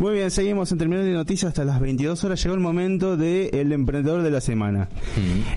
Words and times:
Muy 0.00 0.12
bien, 0.12 0.30
seguimos 0.30 0.70
en 0.70 0.78
Terminal 0.78 1.04
de 1.04 1.12
Noticias 1.12 1.48
hasta 1.48 1.64
las 1.64 1.80
22 1.80 2.22
horas. 2.22 2.40
Llegó 2.40 2.54
el 2.54 2.60
momento 2.60 3.16
del 3.16 3.52
el 3.52 3.72
emprendedor 3.72 4.22
de 4.22 4.30
la 4.30 4.40
semana. 4.40 4.88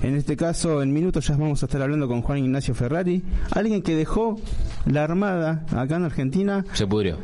En 0.01 0.15
este 0.15 0.35
caso, 0.35 0.81
en 0.81 0.91
minutos 0.91 1.27
ya 1.27 1.37
vamos 1.37 1.61
a 1.61 1.67
estar 1.67 1.79
hablando 1.79 2.07
con 2.07 2.23
Juan 2.23 2.39
Ignacio 2.39 2.73
Ferrari, 2.73 3.21
alguien 3.51 3.83
que 3.83 3.95
dejó 3.95 4.39
la 4.87 5.03
Armada 5.03 5.63
acá 5.75 5.97
en 5.97 6.05
Argentina. 6.05 6.65
Se 6.73 6.87
pudrió. 6.87 7.17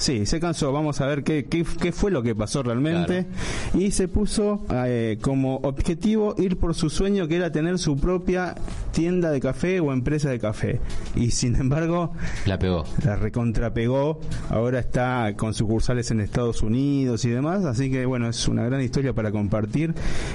Sí, 0.00 0.24
se 0.24 0.40
cansó. 0.40 0.72
Vamos 0.72 0.98
a 1.02 1.06
ver 1.06 1.22
qué, 1.22 1.44
qué, 1.44 1.62
qué 1.78 1.92
fue 1.92 2.10
lo 2.10 2.22
que 2.22 2.34
pasó 2.34 2.62
realmente. 2.62 3.26
Y 3.74 3.90
se 3.90 4.08
puso 4.08 4.64
eh, 4.72 5.18
como 5.20 5.56
objetivo 5.56 6.34
ir 6.38 6.56
por 6.56 6.74
su 6.74 6.88
sueño, 6.88 7.28
que 7.28 7.36
era 7.36 7.52
tener 7.52 7.78
su 7.78 7.98
propia 7.98 8.54
tienda 8.92 9.30
de 9.30 9.40
café 9.40 9.78
o 9.78 9.92
empresa 9.92 10.30
de 10.30 10.38
café. 10.38 10.80
Y 11.14 11.32
sin 11.32 11.54
embargo, 11.56 12.14
La 12.46 12.58
pegó. 12.58 12.84
la 13.04 13.16
recontrapegó. 13.16 14.20
Ahora 14.48 14.78
está 14.78 15.34
con 15.36 15.52
sucursales 15.52 16.10
en 16.10 16.20
Estados 16.20 16.62
Unidos 16.62 17.26
y 17.26 17.28
demás. 17.28 17.66
Así 17.66 17.90
que 17.90 18.06
bueno, 18.06 18.26
es 18.30 18.48
una 18.48 18.64
gran 18.64 18.80
historia 18.80 19.12
para 19.12 19.30
compartir. 19.30 19.92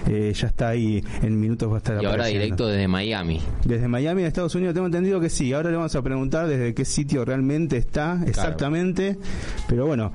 Eh, 0.08 0.32
ya 0.36 0.46
está 0.48 0.70
ahí, 0.70 1.04
en 1.24 1.40
minutos 1.40 1.72
va 1.72 1.76
a 1.76 1.78
estar 1.80 2.04
Y 2.04 2.06
ahora 2.06 2.28
directo 2.28 2.68
desde 2.68 2.88
Miami. 2.88 3.42
Desde 3.66 3.88
Miami, 3.88 4.22
de 4.22 4.28
Estados 4.28 4.54
Unidos, 4.54 4.76
tengo 4.76 4.86
entendido 4.86 5.20
que 5.20 5.32
sí. 5.32 5.54
Ahora 5.54 5.72
le 5.72 5.78
vamos 5.78 5.96
a 5.96 6.04
preguntar 6.04 6.48
desde 6.48 6.76
qué 6.76 6.86
sitio 6.86 7.26
realmente 7.26 7.78
está 7.78 8.22
exactamente. 8.28 9.18
Pero 9.68 9.86
bueno, 9.86 10.12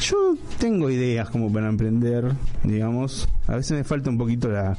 yo 0.00 0.36
tengo 0.58 0.90
ideas 0.90 1.30
como 1.30 1.52
para 1.52 1.68
emprender, 1.68 2.32
digamos. 2.62 3.28
A 3.46 3.56
veces 3.56 3.72
me 3.72 3.84
falta 3.84 4.10
un 4.10 4.18
poquito 4.18 4.48
la. 4.48 4.76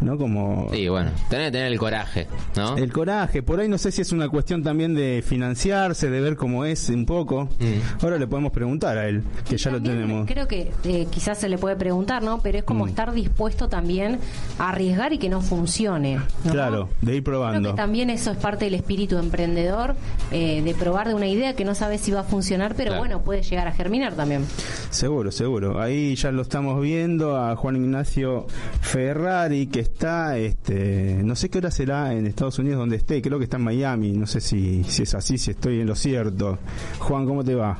¿No? 0.00 0.18
Como. 0.18 0.68
Sí, 0.72 0.88
bueno, 0.88 1.10
tenés 1.30 1.46
que 1.48 1.52
tener 1.52 1.72
el 1.72 1.78
coraje, 1.78 2.26
¿no? 2.56 2.76
El 2.76 2.92
coraje, 2.92 3.42
por 3.42 3.60
ahí 3.60 3.68
no 3.68 3.78
sé 3.78 3.90
si 3.92 4.02
es 4.02 4.12
una 4.12 4.28
cuestión 4.28 4.62
también 4.62 4.94
de 4.94 5.22
financiarse, 5.26 6.10
de 6.10 6.20
ver 6.20 6.36
cómo 6.36 6.64
es 6.64 6.88
un 6.90 7.06
poco. 7.06 7.44
Mm. 7.60 8.02
Ahora 8.04 8.18
le 8.18 8.26
podemos 8.26 8.52
preguntar 8.52 8.98
a 8.98 9.08
él, 9.08 9.22
que 9.48 9.56
ya 9.56 9.70
lo 9.70 9.80
tenemos. 9.80 10.26
Creo 10.26 10.46
que 10.48 10.72
eh, 10.84 11.06
quizás 11.10 11.38
se 11.38 11.48
le 11.48 11.58
puede 11.58 11.76
preguntar, 11.76 12.22
¿no? 12.22 12.40
Pero 12.42 12.58
es 12.58 12.64
como 12.64 12.84
Mm. 12.86 12.88
estar 12.88 13.12
dispuesto 13.12 13.68
también 13.68 14.18
a 14.58 14.70
arriesgar 14.70 15.12
y 15.12 15.18
que 15.18 15.28
no 15.28 15.40
funcione. 15.40 16.16
¿no? 16.44 16.52
Claro, 16.52 16.88
de 17.00 17.16
ir 17.16 17.22
Creo 17.22 17.34
probando. 17.40 17.70
que 17.70 17.76
también 17.76 18.10
eso 18.10 18.30
es 18.30 18.36
parte 18.36 18.64
del 18.66 18.74
espíritu 18.74 19.16
emprendedor, 19.18 19.94
eh, 20.32 20.60
de 20.62 20.74
probar 20.74 21.08
de 21.08 21.14
una 21.14 21.26
idea 21.28 21.54
que 21.54 21.64
no 21.64 21.74
sabes 21.74 22.00
si 22.00 22.10
va 22.10 22.20
a 22.20 22.24
funcionar, 22.24 22.74
pero 22.76 22.90
Claro. 22.90 23.00
bueno, 23.00 23.22
puede 23.22 23.42
llegar 23.42 23.68
a 23.68 23.72
germinar 23.72 24.14
también. 24.14 24.44
Seguro, 24.90 25.30
seguro. 25.32 25.80
Ahí 25.80 26.14
ya 26.16 26.30
lo 26.30 26.42
estamos 26.42 26.80
viendo 26.82 27.36
a 27.36 27.56
Juan 27.56 27.76
Ignacio 27.76 28.46
Ferrari 28.80 29.66
que 29.66 29.80
está, 29.84 30.36
este, 30.38 31.20
no 31.22 31.36
sé 31.36 31.48
qué 31.48 31.58
hora 31.58 31.70
será 31.70 32.12
en 32.12 32.26
Estados 32.26 32.58
Unidos 32.58 32.78
donde 32.78 32.96
esté, 32.96 33.22
creo 33.22 33.38
que 33.38 33.44
está 33.44 33.56
en 33.56 33.64
Miami, 33.64 34.12
no 34.12 34.26
sé 34.26 34.40
si, 34.40 34.82
si 34.84 35.02
es 35.04 35.14
así, 35.14 35.38
si 35.38 35.52
estoy 35.52 35.80
en 35.80 35.86
lo 35.86 35.94
cierto. 35.94 36.58
Juan, 36.98 37.24
¿cómo 37.26 37.44
te 37.44 37.54
va? 37.54 37.78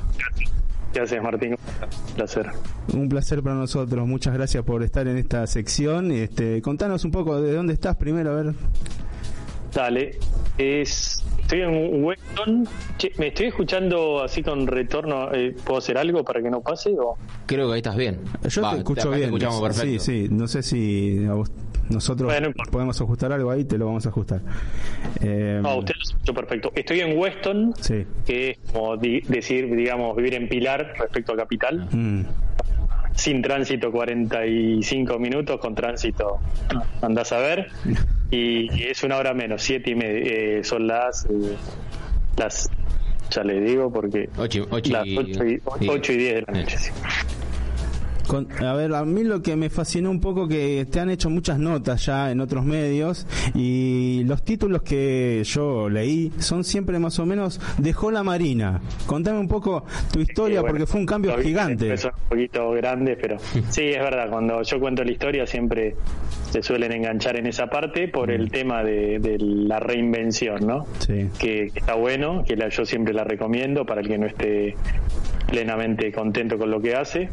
¿Qué 0.93 1.01
haces, 1.01 1.21
Martín? 1.21 1.51
Un 2.09 2.15
placer. 2.15 2.49
Un 2.93 3.09
placer 3.09 3.43
para 3.43 3.55
nosotros, 3.55 4.07
muchas 4.07 4.33
gracias 4.33 4.63
por 4.63 4.81
estar 4.83 5.05
en 5.07 5.17
esta 5.17 5.45
sección. 5.47 6.11
Este, 6.11 6.61
contanos 6.61 7.03
un 7.03 7.11
poco 7.11 7.41
de 7.41 7.53
dónde 7.53 7.73
estás 7.73 7.97
primero, 7.97 8.31
a 8.31 8.35
ver. 8.41 8.53
Dale. 9.73 10.17
Es, 10.57 11.21
estoy 11.41 11.61
en 11.61 12.01
Weston. 12.01 12.65
Che, 12.97 13.11
¿Me 13.17 13.27
estoy 13.27 13.47
escuchando 13.47 14.23
así 14.23 14.41
con 14.41 14.65
retorno? 14.67 15.33
Eh, 15.33 15.53
¿Puedo 15.65 15.79
hacer 15.79 15.97
algo 15.97 16.23
para 16.23 16.41
que 16.41 16.49
no 16.49 16.61
pase? 16.61 16.91
O? 16.97 17.17
Creo 17.45 17.67
que 17.67 17.73
ahí 17.73 17.79
estás 17.79 17.97
bien. 17.97 18.21
Yo 18.47 18.61
Va, 18.61 18.71
te 18.71 18.77
escucho 18.77 19.01
acá 19.01 19.09
te 19.11 19.15
bien. 19.17 19.25
escuchamos 19.29 19.61
perfecto. 19.61 19.99
Sí, 20.03 20.27
sí, 20.27 20.33
no 20.33 20.47
sé 20.47 20.63
si 20.63 21.25
a 21.29 21.33
vos- 21.33 21.51
nosotros 21.89 22.31
Bueno, 22.31 22.51
podemos 22.71 22.99
ajustar 23.01 23.31
algo 23.33 23.51
ahí, 23.51 23.63
te 23.65 23.77
lo 23.77 23.85
vamos 23.87 24.05
a 24.05 24.09
ajustar. 24.09 24.41
Eh, 25.21 25.59
No, 25.61 25.77
usted 25.77 25.93
lo 25.95 26.01
escuchó 26.01 26.33
perfecto. 26.33 26.71
Estoy 26.75 26.99
en 27.01 27.17
Weston, 27.17 27.73
Sí. 27.79 28.05
que 28.25 28.51
es 28.51 28.57
como 28.71 28.97
di- 28.97 29.21
decir, 29.21 29.73
digamos, 29.75 30.15
vivir 30.15 30.33
en 30.35 30.47
Pilar 30.49 30.93
respecto 30.99 31.33
a 31.33 31.37
Capital. 31.37 31.87
Mm. 31.91 32.21
Sin 33.13 33.41
tránsito 33.41 33.91
45 33.91 35.19
minutos, 35.19 35.59
con 35.61 35.73
tránsito 35.73 36.37
andás 37.01 37.31
a 37.31 37.37
ver. 37.39 37.67
Y, 38.31 38.69
y 38.77 38.83
es 38.89 39.03
una 39.03 39.17
hora 39.17 39.33
menos, 39.33 39.61
siete 39.61 39.91
y 39.91 39.95
media. 39.95 40.21
Eh, 40.25 40.63
son 40.63 40.85
las, 40.87 41.25
eh, 41.25 41.55
las, 42.37 42.69
ya 43.31 43.43
le 43.43 43.61
digo 43.61 43.91
porque 43.93 44.29
Ocho, 44.37 44.59
y- 44.63 44.67
ocho 44.69 44.91
las 44.91 45.05
y, 45.07 45.17
8 45.17 45.45
y, 45.45 45.55
sí. 45.55 45.61
ocho 45.87 46.11
y 46.11 46.17
10 46.17 46.35
de 46.35 46.41
la 46.41 46.59
noche. 46.59 46.77
sí. 46.77 46.91
Con- 48.27 48.47
a 48.63 48.73
ver, 48.73 48.93
a 48.93 49.05
mí 49.05 49.23
lo 49.23 49.41
que 49.41 49.55
me 49.55 49.69
fascinó 49.69 50.09
un 50.11 50.19
poco 50.19 50.47
que 50.47 50.85
te 50.89 50.99
han 50.99 51.09
hecho 51.09 51.29
muchas 51.29 51.59
notas 51.59 52.05
ya 52.05 52.31
en 52.31 52.41
otros 52.41 52.65
medios 52.65 53.27
y 53.53 54.23
los 54.25 54.43
títulos 54.43 54.81
que 54.83 55.41
yo 55.45 55.89
leí 55.89 56.31
son 56.39 56.63
siempre 56.63 56.97
más 56.99 57.19
o 57.19 57.25
menos 57.25 57.59
dejó 57.77 58.11
la 58.11 58.23
Marina. 58.23 58.81
Contame 59.05 59.39
un 59.39 59.47
poco 59.47 59.85
tu 60.11 60.19
historia 60.19 60.57
Sí, 60.57 60.61
bueno, 60.61 60.73
porque 60.73 60.85
fue 60.85 60.99
un 60.99 61.05
cambio 61.05 61.37
gigante. 61.39 61.95
Son 61.97 62.11
un 62.23 62.29
poquito 62.29 62.71
grandes, 62.71 63.17
pero 63.21 63.37
sí, 63.69 63.83
es 63.89 63.99
verdad. 63.99 64.29
Cuando 64.29 64.61
yo 64.63 64.79
cuento 64.79 65.03
la 65.03 65.11
historia 65.11 65.45
siempre 65.47 65.95
se 66.51 66.63
suelen 66.63 66.91
enganchar 66.93 67.37
en 67.37 67.47
esa 67.47 67.67
parte 67.67 68.07
por 68.07 68.31
el 68.31 68.49
tema 68.49 68.83
de, 68.83 69.19
de 69.19 69.37
la 69.39 69.79
reinvención, 69.79 70.65
¿no? 70.65 70.85
Sí. 70.99 71.29
Que, 71.37 71.69
que 71.73 71.79
está 71.79 71.95
bueno, 71.95 72.43
que 72.47 72.55
la- 72.55 72.69
yo 72.69 72.85
siempre 72.85 73.13
la 73.13 73.23
recomiendo 73.23 73.85
para 73.85 74.01
el 74.01 74.07
que 74.07 74.17
no 74.17 74.25
esté 74.25 74.75
plenamente 75.47 76.11
contento 76.11 76.57
con 76.57 76.71
lo 76.71 76.81
que 76.81 76.95
hace. 76.95 77.29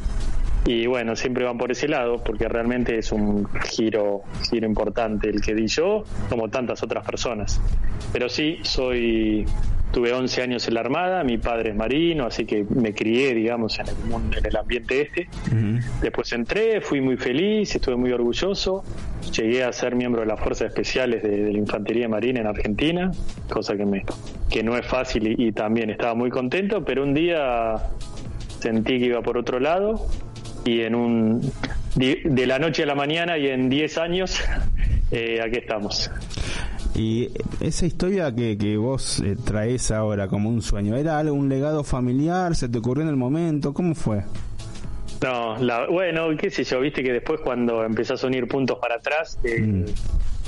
Y 0.64 0.86
bueno, 0.86 1.16
siempre 1.16 1.44
van 1.44 1.58
por 1.58 1.72
ese 1.72 1.88
lado, 1.88 2.22
porque 2.22 2.48
realmente 2.48 2.96
es 2.96 3.10
un 3.10 3.48
giro, 3.64 4.22
giro 4.48 4.66
importante 4.66 5.28
el 5.28 5.40
que 5.40 5.54
di 5.54 5.66
yo, 5.66 6.04
como 6.28 6.48
tantas 6.48 6.82
otras 6.84 7.04
personas. 7.04 7.60
Pero 8.12 8.28
sí, 8.28 8.58
soy, 8.62 9.44
tuve 9.90 10.12
11 10.12 10.40
años 10.40 10.68
en 10.68 10.74
la 10.74 10.80
Armada, 10.80 11.24
mi 11.24 11.36
padre 11.36 11.70
es 11.70 11.76
marino, 11.76 12.26
así 12.26 12.44
que 12.44 12.64
me 12.76 12.94
crié, 12.94 13.34
digamos, 13.34 13.76
en 13.80 13.88
el 13.88 13.96
mundo, 14.08 14.38
en 14.38 14.46
el 14.46 14.56
ambiente 14.56 15.00
este. 15.02 15.28
Después 16.00 16.32
entré, 16.32 16.80
fui 16.80 17.00
muy 17.00 17.16
feliz, 17.16 17.74
estuve 17.74 17.96
muy 17.96 18.12
orgulloso. 18.12 18.84
Llegué 19.36 19.64
a 19.64 19.72
ser 19.72 19.96
miembro 19.96 20.20
de 20.20 20.28
las 20.28 20.38
Fuerzas 20.38 20.68
Especiales 20.68 21.24
de, 21.24 21.42
de 21.42 21.52
la 21.52 21.58
Infantería 21.58 22.08
Marina 22.08 22.40
en 22.40 22.46
Argentina, 22.46 23.10
cosa 23.48 23.76
que, 23.76 23.84
me, 23.84 24.04
que 24.48 24.62
no 24.62 24.76
es 24.76 24.86
fácil 24.86 25.26
y, 25.26 25.48
y 25.48 25.52
también 25.52 25.90
estaba 25.90 26.14
muy 26.14 26.30
contento, 26.30 26.84
pero 26.84 27.02
un 27.02 27.14
día 27.14 27.76
sentí 28.60 29.00
que 29.00 29.06
iba 29.06 29.22
por 29.22 29.38
otro 29.38 29.58
lado 29.58 30.06
y 30.64 30.80
en 30.80 30.94
un 30.94 31.40
de 31.94 32.46
la 32.46 32.58
noche 32.58 32.84
a 32.84 32.86
la 32.86 32.94
mañana 32.94 33.36
y 33.38 33.48
en 33.48 33.68
10 33.68 33.98
años 33.98 34.38
eh, 35.10 35.40
aquí 35.44 35.58
estamos. 35.58 36.10
Y 36.94 37.30
esa 37.60 37.86
historia 37.86 38.34
que, 38.34 38.56
que 38.58 38.76
vos 38.76 39.20
eh, 39.20 39.36
traes 39.44 39.90
ahora 39.90 40.28
como 40.28 40.48
un 40.50 40.60
sueño, 40.62 40.96
¿era 40.96 41.18
algo, 41.18 41.34
un 41.34 41.48
legado 41.48 41.84
familiar? 41.84 42.54
¿Se 42.54 42.68
te 42.68 42.78
ocurrió 42.78 43.02
en 43.02 43.08
el 43.10 43.16
momento? 43.16 43.72
¿Cómo 43.72 43.94
fue? 43.94 44.22
No, 45.22 45.56
la- 45.58 45.86
bueno, 45.88 46.28
qué 46.36 46.50
sé 46.50 46.64
yo, 46.64 46.80
viste 46.80 47.02
que 47.02 47.12
después 47.12 47.40
cuando 47.40 47.84
empezás 47.84 48.22
a 48.24 48.26
unir 48.26 48.46
puntos 48.48 48.78
para 48.78 48.96
atrás, 48.96 49.38
eh, 49.44 49.60
Mm. 49.60 49.84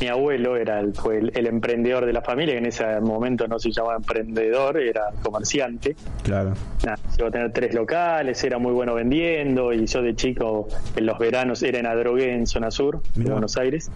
Mi 0.01 0.09
abuelo 0.09 0.57
era 0.57 0.81
el, 0.81 0.95
fue 0.95 1.19
el, 1.19 1.33
el 1.35 1.47
emprendedor 1.47 2.07
de 2.07 2.13
la 2.13 2.23
familia, 2.23 2.55
que 2.55 2.59
en 2.59 2.67
ese 2.67 3.01
momento 3.01 3.47
no 3.47 3.59
se 3.59 3.71
llamaba 3.71 3.97
emprendedor, 3.97 4.79
era 4.79 5.11
comerciante. 5.23 5.97
Claro. 6.23 6.55
Nada, 6.85 6.99
llegó 7.17 7.29
a 7.29 7.31
tener 7.31 7.53
tres 7.53 7.75
locales, 7.75 8.43
era 8.45 8.59
muy 8.59 8.73
bueno 8.73 8.95
vendiendo 8.95 9.73
y 9.73 9.87
yo 9.87 10.03
de 10.03 10.15
chico 10.15 10.69
en 10.97 11.07
los 11.07 11.19
veranos 11.19 11.63
era 11.63 11.79
en 11.79 11.87
Adrogué, 11.87 12.33
en 12.35 12.47
zona 12.47 12.71
sur 12.71 13.03
de 13.03 13.21
Mirá. 13.21 13.33
Buenos 13.33 13.57
Aires. 13.57 13.91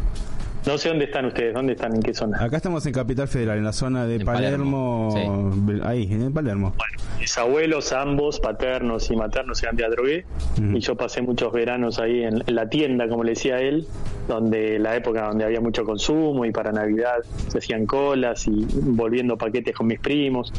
No 0.68 0.76
sé 0.76 0.90
dónde 0.90 1.06
están 1.06 1.24
ustedes, 1.24 1.54
dónde 1.54 1.72
están, 1.72 1.94
en 1.94 2.02
qué 2.02 2.12
zona. 2.12 2.36
Acá 2.44 2.58
estamos 2.58 2.84
en 2.84 2.92
Capital 2.92 3.26
Federal, 3.26 3.56
en 3.56 3.64
la 3.64 3.72
zona 3.72 4.04
de 4.06 4.16
En 4.16 4.24
Palermo. 4.26 5.08
Palermo, 5.14 5.82
Ahí, 5.82 6.06
en 6.12 6.30
Palermo. 6.30 6.74
Mis 7.18 7.38
abuelos, 7.38 7.90
ambos, 7.94 8.38
paternos 8.38 9.10
y 9.10 9.16
maternos, 9.16 9.62
eran 9.62 9.76
de 9.76 9.84
Adrogué. 9.86 10.26
Ujú. 10.58 10.76
Y 10.76 10.80
yo 10.80 10.94
pasé 10.94 11.22
muchos 11.22 11.54
veranos 11.54 11.98
ahí 11.98 12.22
en, 12.22 12.42
en 12.46 12.54
la 12.54 12.68
tienda, 12.68 13.08
como 13.08 13.24
le 13.24 13.30
decía 13.30 13.58
él, 13.60 13.86
donde 14.28 14.78
la 14.78 14.94
época 14.94 15.28
donde 15.28 15.44
había 15.46 15.62
mucho 15.62 15.84
consumo 15.84 16.44
y 16.44 16.52
para 16.52 16.70
Navidad 16.70 17.16
se 17.48 17.56
hacían 17.58 17.86
colas 17.86 18.46
y 18.46 18.66
volviendo 18.82 19.38
paquetes 19.38 19.74
con 19.74 19.86
mis 19.86 20.00
primos. 20.00 20.52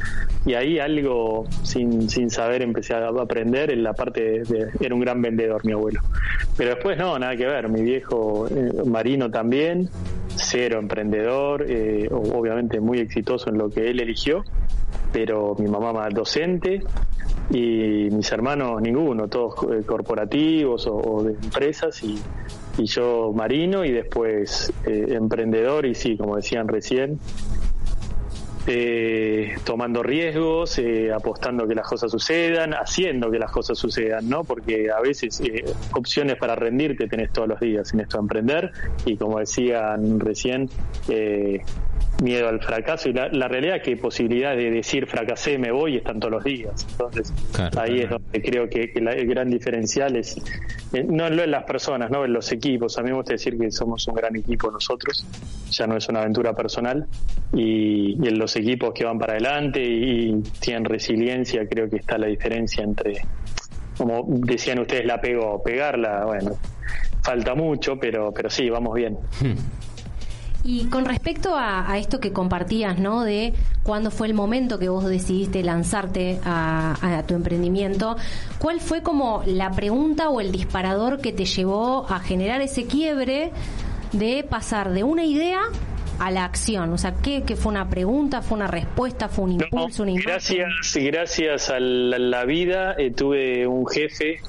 Y 0.43 0.55
ahí 0.55 0.79
algo, 0.79 1.45
sin, 1.61 2.09
sin 2.09 2.31
saber, 2.31 2.63
empecé 2.63 2.95
a 2.95 3.09
aprender 3.09 3.69
en 3.69 3.83
la 3.83 3.93
parte 3.93 4.23
de, 4.23 4.39
de- 4.43 4.67
Era 4.79 4.95
un 4.95 5.01
gran 5.01 5.21
vendedor, 5.21 5.63
mi 5.65 5.73
abuelo. 5.73 6.01
Pero 6.57 6.71
después 6.71 6.97
no, 6.97 7.17
nada 7.19 7.35
que 7.35 7.45
ver. 7.45 7.69
Mi 7.69 7.83
viejo 7.83 8.47
eh, 8.49 8.71
marino 8.85 9.29
también, 9.29 9.87
cero 10.35 10.79
emprendedor, 10.79 11.65
eh, 11.67 12.07
obviamente 12.11 12.79
muy 12.79 12.99
exitoso 12.99 13.49
en 13.49 13.57
lo 13.57 13.69
que 13.69 13.89
él 13.89 13.99
eligió 13.99 14.43
pero 15.11 15.55
mi 15.57 15.67
mamá 15.67 15.93
más 15.93 16.13
docente 16.13 16.81
y 17.49 18.09
mis 18.11 18.31
hermanos 18.31 18.81
ninguno, 18.81 19.27
todos 19.27 19.55
eh, 19.71 19.83
corporativos 19.85 20.87
o, 20.87 21.23
de 21.23 21.31
empresas 21.31 22.03
y, 22.03 22.19
y 22.77 22.85
yo 22.85 23.31
marino 23.33 23.83
y 23.83 23.91
después 23.91 24.71
eh, 24.85 25.07
emprendedor 25.09 25.85
y 25.85 25.95
sí, 25.95 26.15
como 26.15 26.35
decían 26.35 26.67
recién, 26.67 27.19
eh, 28.71 29.55
tomando 29.63 30.03
riesgos, 30.03 30.77
eh, 30.77 31.11
apostando 31.11 31.67
que 31.67 31.73
las 31.73 31.87
cosas 31.87 32.11
sucedan, 32.11 32.73
haciendo 32.73 33.31
que 33.31 33.39
las 33.39 33.51
cosas 33.51 33.77
sucedan, 33.77 34.29
¿no? 34.29 34.43
Porque 34.43 34.91
a 34.91 35.01
veces 35.01 35.41
eh, 35.41 35.65
opciones 35.93 36.35
para 36.37 36.55
rendirte 36.55 37.07
tenés 37.07 37.33
todos 37.33 37.47
los 37.47 37.59
días 37.59 37.91
en 37.93 38.01
esto 38.01 38.17
de 38.17 38.21
emprender 38.21 38.71
y 39.05 39.17
como 39.17 39.39
decían 39.39 40.19
recién, 40.19 40.69
eh, 41.07 41.61
miedo 42.21 42.49
al 42.49 42.61
fracaso 42.61 43.09
y 43.09 43.13
la, 43.13 43.47
realidad 43.47 43.77
es 43.77 43.83
que 43.83 43.97
posibilidad 43.97 44.55
de 44.55 44.71
decir 44.71 45.07
fracasé, 45.07 45.57
me 45.57 45.71
voy 45.71 45.97
están 45.97 46.19
todos 46.19 46.33
los 46.33 46.43
días. 46.43 46.85
Entonces 46.91 47.33
ahí 47.77 48.01
es 48.01 48.09
donde 48.09 48.41
creo 48.41 48.69
que, 48.69 48.91
el 48.95 49.27
gran 49.27 49.49
diferencial 49.49 50.15
es 50.15 50.37
eh, 50.93 51.03
no 51.03 51.27
en 51.27 51.51
las 51.51 51.63
personas, 51.63 52.09
no 52.09 52.25
en 52.25 52.33
los 52.33 52.51
equipos. 52.51 52.97
A 52.97 53.01
mí 53.01 53.09
me 53.09 53.15
gusta 53.15 53.33
decir 53.33 53.57
que 53.57 53.71
somos 53.71 54.07
un 54.07 54.15
gran 54.15 54.35
equipo 54.35 54.71
nosotros, 54.71 55.25
ya 55.69 55.87
no 55.87 55.97
es 55.97 56.07
una 56.09 56.21
aventura 56.21 56.53
personal 56.53 57.07
y, 57.53 58.17
y 58.21 58.27
en 58.27 58.37
los 58.37 58.55
equipos 58.55 58.93
que 58.93 59.05
van 59.05 59.17
para 59.19 59.33
adelante 59.33 59.81
y 59.83 60.41
tienen 60.59 60.85
resiliencia 60.85 61.67
creo 61.67 61.89
que 61.89 61.97
está 61.97 62.17
la 62.17 62.27
diferencia 62.27 62.83
entre 62.83 63.21
como 63.99 64.23
decían 64.27 64.79
ustedes, 64.79 65.05
la 65.05 65.19
pego, 65.19 65.61
pegarla, 65.61 66.23
bueno, 66.23 66.57
falta 67.21 67.53
mucho, 67.53 67.99
pero, 67.99 68.31
pero 68.33 68.49
sí, 68.49 68.69
vamos 68.69 68.95
bien. 68.95 69.17
Hmm. 69.41 69.78
Y 70.63 70.85
con 70.85 71.05
respecto 71.05 71.55
a, 71.55 71.97
esto 71.97 72.19
que 72.19 72.33
compartías, 72.33 72.99
¿no? 72.99 73.23
De 73.23 73.53
cuándo 73.83 74.11
fue 74.11 74.27
el 74.27 74.33
momento 74.33 74.77
que 74.77 74.89
vos 74.89 75.05
decidiste 75.05 75.63
lanzarte 75.63 76.39
a, 76.43 77.23
tu 77.27 77.33
emprendimiento, 77.33 78.17
¿cuál 78.59 78.79
fue 78.79 79.01
como 79.01 79.43
la 79.45 79.71
pregunta 79.71 80.29
o 80.29 80.41
el 80.41 80.51
disparador 80.51 81.21
que 81.21 81.31
te 81.31 81.45
llevó 81.45 82.05
a 82.09 82.19
generar 82.19 82.61
ese 82.61 82.85
quiebre 82.85 83.51
de 84.11 84.43
pasar 84.43 84.91
de 84.91 85.03
una 85.03 85.25
idea 85.25 85.59
a 86.19 86.31
la 86.31 86.43
acción? 86.43 86.91
O 86.91 86.97
sea, 86.97 87.13
¿qué, 87.21 87.43
fue 87.55 87.71
una 87.71 87.89
pregunta, 87.89 88.41
fue 88.41 88.57
una 88.57 88.67
respuesta, 88.67 89.29
fue 89.29 89.45
un 89.45 89.51
impulso, 89.53 90.03
una 90.03 90.13
Gracias, 90.21 90.69
gracias 90.95 91.69
a 91.69 91.79
la, 91.79 92.45
vida 92.45 92.95
eh, 92.97 93.11
tuve 93.11 93.65
un 93.65 93.87
jefe 93.87 94.41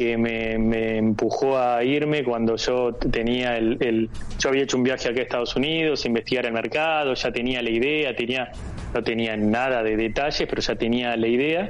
que 0.00 0.16
me, 0.16 0.96
empujó 0.96 1.58
a 1.58 1.84
irme 1.84 2.24
cuando 2.24 2.56
yo 2.56 2.94
tenía 2.94 3.58
el, 3.58 4.08
yo 4.38 4.48
había 4.48 4.62
hecho 4.62 4.78
un 4.78 4.82
viaje 4.82 5.10
aquí 5.10 5.18
a 5.18 5.22
Estados 5.24 5.54
Unidos, 5.56 6.06
investigar 6.06 6.46
el 6.46 6.54
mercado, 6.54 7.12
ya 7.12 7.30
tenía 7.30 7.60
la 7.60 7.68
idea, 7.68 8.16
tenía 8.16 8.50
no 8.94 9.02
tenía 9.02 9.36
nada 9.36 9.82
de 9.82 9.98
detalles, 9.98 10.48
pero 10.48 10.62
ya 10.62 10.74
tenía 10.74 11.14
la 11.18 11.28
idea. 11.28 11.68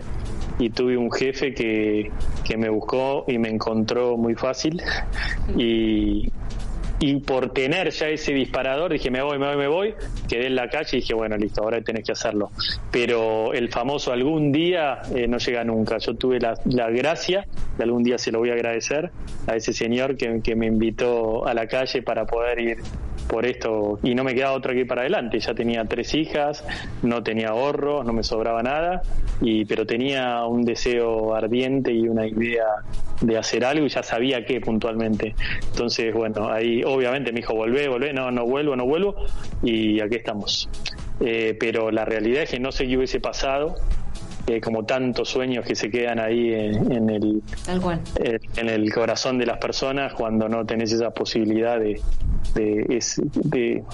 Y 0.60 0.70
tuve 0.70 0.96
un 0.96 1.10
jefe 1.10 1.52
que, 1.52 2.12
que 2.44 2.56
me 2.56 2.68
buscó 2.68 3.24
y 3.26 3.36
me 3.38 3.48
encontró 3.48 4.16
muy 4.16 4.36
fácil. 4.36 4.80
Y, 5.58 6.30
y 7.00 7.16
por 7.16 7.52
tener 7.52 7.90
ya 7.90 8.08
ese 8.08 8.32
disparador 8.32 8.92
dije 8.92 9.10
me 9.10 9.22
voy, 9.22 9.38
me 9.38 9.46
voy, 9.48 9.56
me 9.56 9.68
voy, 9.68 9.94
quedé 10.28 10.46
en 10.46 10.54
la 10.54 10.68
calle 10.68 10.98
y 10.98 11.00
dije 11.00 11.14
bueno 11.14 11.36
listo, 11.36 11.62
ahora 11.62 11.80
tenés 11.80 12.04
que 12.04 12.12
hacerlo. 12.12 12.50
Pero 12.92 13.54
el 13.54 13.70
famoso 13.70 14.12
algún 14.12 14.52
día 14.52 15.00
eh, 15.14 15.26
no 15.26 15.38
llega 15.38 15.64
nunca. 15.64 15.98
Yo 15.98 16.14
tuve 16.14 16.38
la, 16.38 16.90
gracia, 16.90 17.46
de 17.78 17.84
algún 17.84 18.04
día 18.04 18.18
se 18.18 18.30
lo 18.30 18.38
voy 18.38 18.50
a 18.50 18.52
agradecer 18.52 19.10
a 19.46 19.56
ese 19.56 19.72
señor 19.72 20.16
que, 20.16 20.40
que 20.42 20.54
me 20.54 20.66
invitó 20.66 21.46
a 21.46 21.54
la 21.54 21.66
calle 21.66 22.02
para 22.02 22.26
poder 22.26 22.60
ir 22.60 22.78
por 23.30 23.46
esto 23.46 24.00
y 24.02 24.14
no 24.16 24.24
me 24.24 24.34
quedaba 24.34 24.52
otra 24.54 24.74
que 24.74 24.80
ir 24.80 24.86
para 24.88 25.02
adelante. 25.02 25.38
Ya 25.38 25.54
tenía 25.54 25.84
tres 25.84 26.14
hijas, 26.14 26.64
no 27.02 27.22
tenía 27.22 27.50
ahorros, 27.50 28.04
no 28.04 28.12
me 28.12 28.24
sobraba 28.24 28.62
nada, 28.62 29.02
y 29.40 29.64
pero 29.64 29.86
tenía 29.86 30.44
un 30.44 30.64
deseo 30.64 31.34
ardiente 31.34 31.92
y 31.92 32.08
una 32.08 32.26
idea 32.26 32.64
de 33.20 33.38
hacer 33.38 33.64
algo 33.64 33.86
y 33.86 33.88
ya 33.88 34.02
sabía 34.02 34.44
qué 34.44 34.60
puntualmente. 34.60 35.34
Entonces, 35.70 36.12
bueno, 36.12 36.50
ahí 36.50 36.82
obviamente 36.82 37.32
me 37.32 37.40
dijo, 37.40 37.54
volvé, 37.54 37.86
volvé, 37.88 38.12
no, 38.12 38.32
no 38.32 38.44
vuelvo, 38.44 38.74
no 38.74 38.84
vuelvo, 38.84 39.14
y 39.62 40.00
aquí 40.00 40.16
estamos. 40.16 40.68
Eh, 41.20 41.56
pero 41.60 41.90
la 41.90 42.04
realidad 42.04 42.42
es 42.42 42.50
que 42.50 42.58
no 42.58 42.72
sé 42.72 42.88
qué 42.88 42.96
hubiese 42.96 43.20
pasado 43.20 43.76
eh, 44.50 44.60
como 44.60 44.84
tantos 44.84 45.28
sueños 45.28 45.64
que 45.64 45.74
se 45.74 45.90
quedan 45.90 46.18
ahí 46.18 46.52
en, 46.52 47.08
el 47.08 47.42
eh, 48.16 48.38
en 48.56 48.68
el 48.68 48.92
corazón 48.92 49.38
de 49.38 49.46
las 49.46 49.58
personas 49.58 50.14
cuando 50.14 50.48
no 50.48 50.66
tenés 50.66 50.92
esa 50.92 51.10
posibilidad 51.10 51.78
de, 51.78 52.00
de, 52.54 53.00
de 53.44 53.84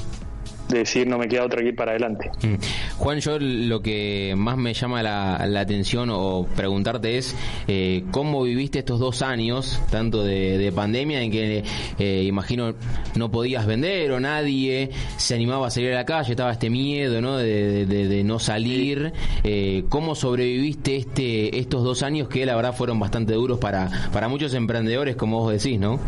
de 0.68 0.78
decir 0.78 1.06
no 1.06 1.18
me 1.18 1.28
queda 1.28 1.44
otra 1.44 1.62
que 1.62 1.68
ir 1.68 1.76
para 1.76 1.92
adelante. 1.92 2.30
Mm. 2.42 2.54
Juan, 2.98 3.20
yo 3.20 3.38
lo 3.38 3.80
que 3.82 4.34
más 4.36 4.56
me 4.56 4.74
llama 4.74 5.02
la, 5.02 5.60
atención 5.60 6.10
o 6.12 6.46
preguntarte 6.56 7.18
es 7.18 7.34
eh, 7.66 8.04
cómo 8.10 8.42
viviste 8.42 8.80
estos 8.80 9.00
dos 9.00 9.22
años, 9.22 9.80
tanto 9.90 10.22
de, 10.22 10.72
pandemia, 10.74 11.22
en 11.22 11.30
que 11.30 11.64
eh, 11.98 12.24
imagino 12.24 12.74
no 13.14 13.30
podías 13.30 13.66
vender 13.66 14.12
o 14.12 14.20
nadie 14.20 14.90
se 15.16 15.34
animaba 15.34 15.68
a 15.68 15.70
salir 15.70 15.92
a 15.92 15.96
la 15.96 16.04
calle, 16.04 16.32
estaba 16.32 16.52
este 16.52 16.68
miedo 16.70 17.20
¿no? 17.20 17.36
de, 17.36 18.22
no 18.24 18.38
salir. 18.38 19.12
Eh, 19.44 19.84
¿Cómo 19.88 20.14
sobreviviste 20.14 20.96
este 20.96 21.58
estos 21.58 21.84
dos 21.84 22.02
años 22.02 22.28
que 22.28 22.44
la 22.44 22.56
verdad 22.56 22.74
fueron 22.74 22.98
bastante 22.98 23.34
duros 23.34 23.58
para, 23.58 23.90
para 24.12 24.28
muchos 24.28 24.54
emprendedores, 24.54 25.16
como 25.16 25.40
vos 25.40 25.52
decís, 25.52 25.78
¿no? 25.78 25.98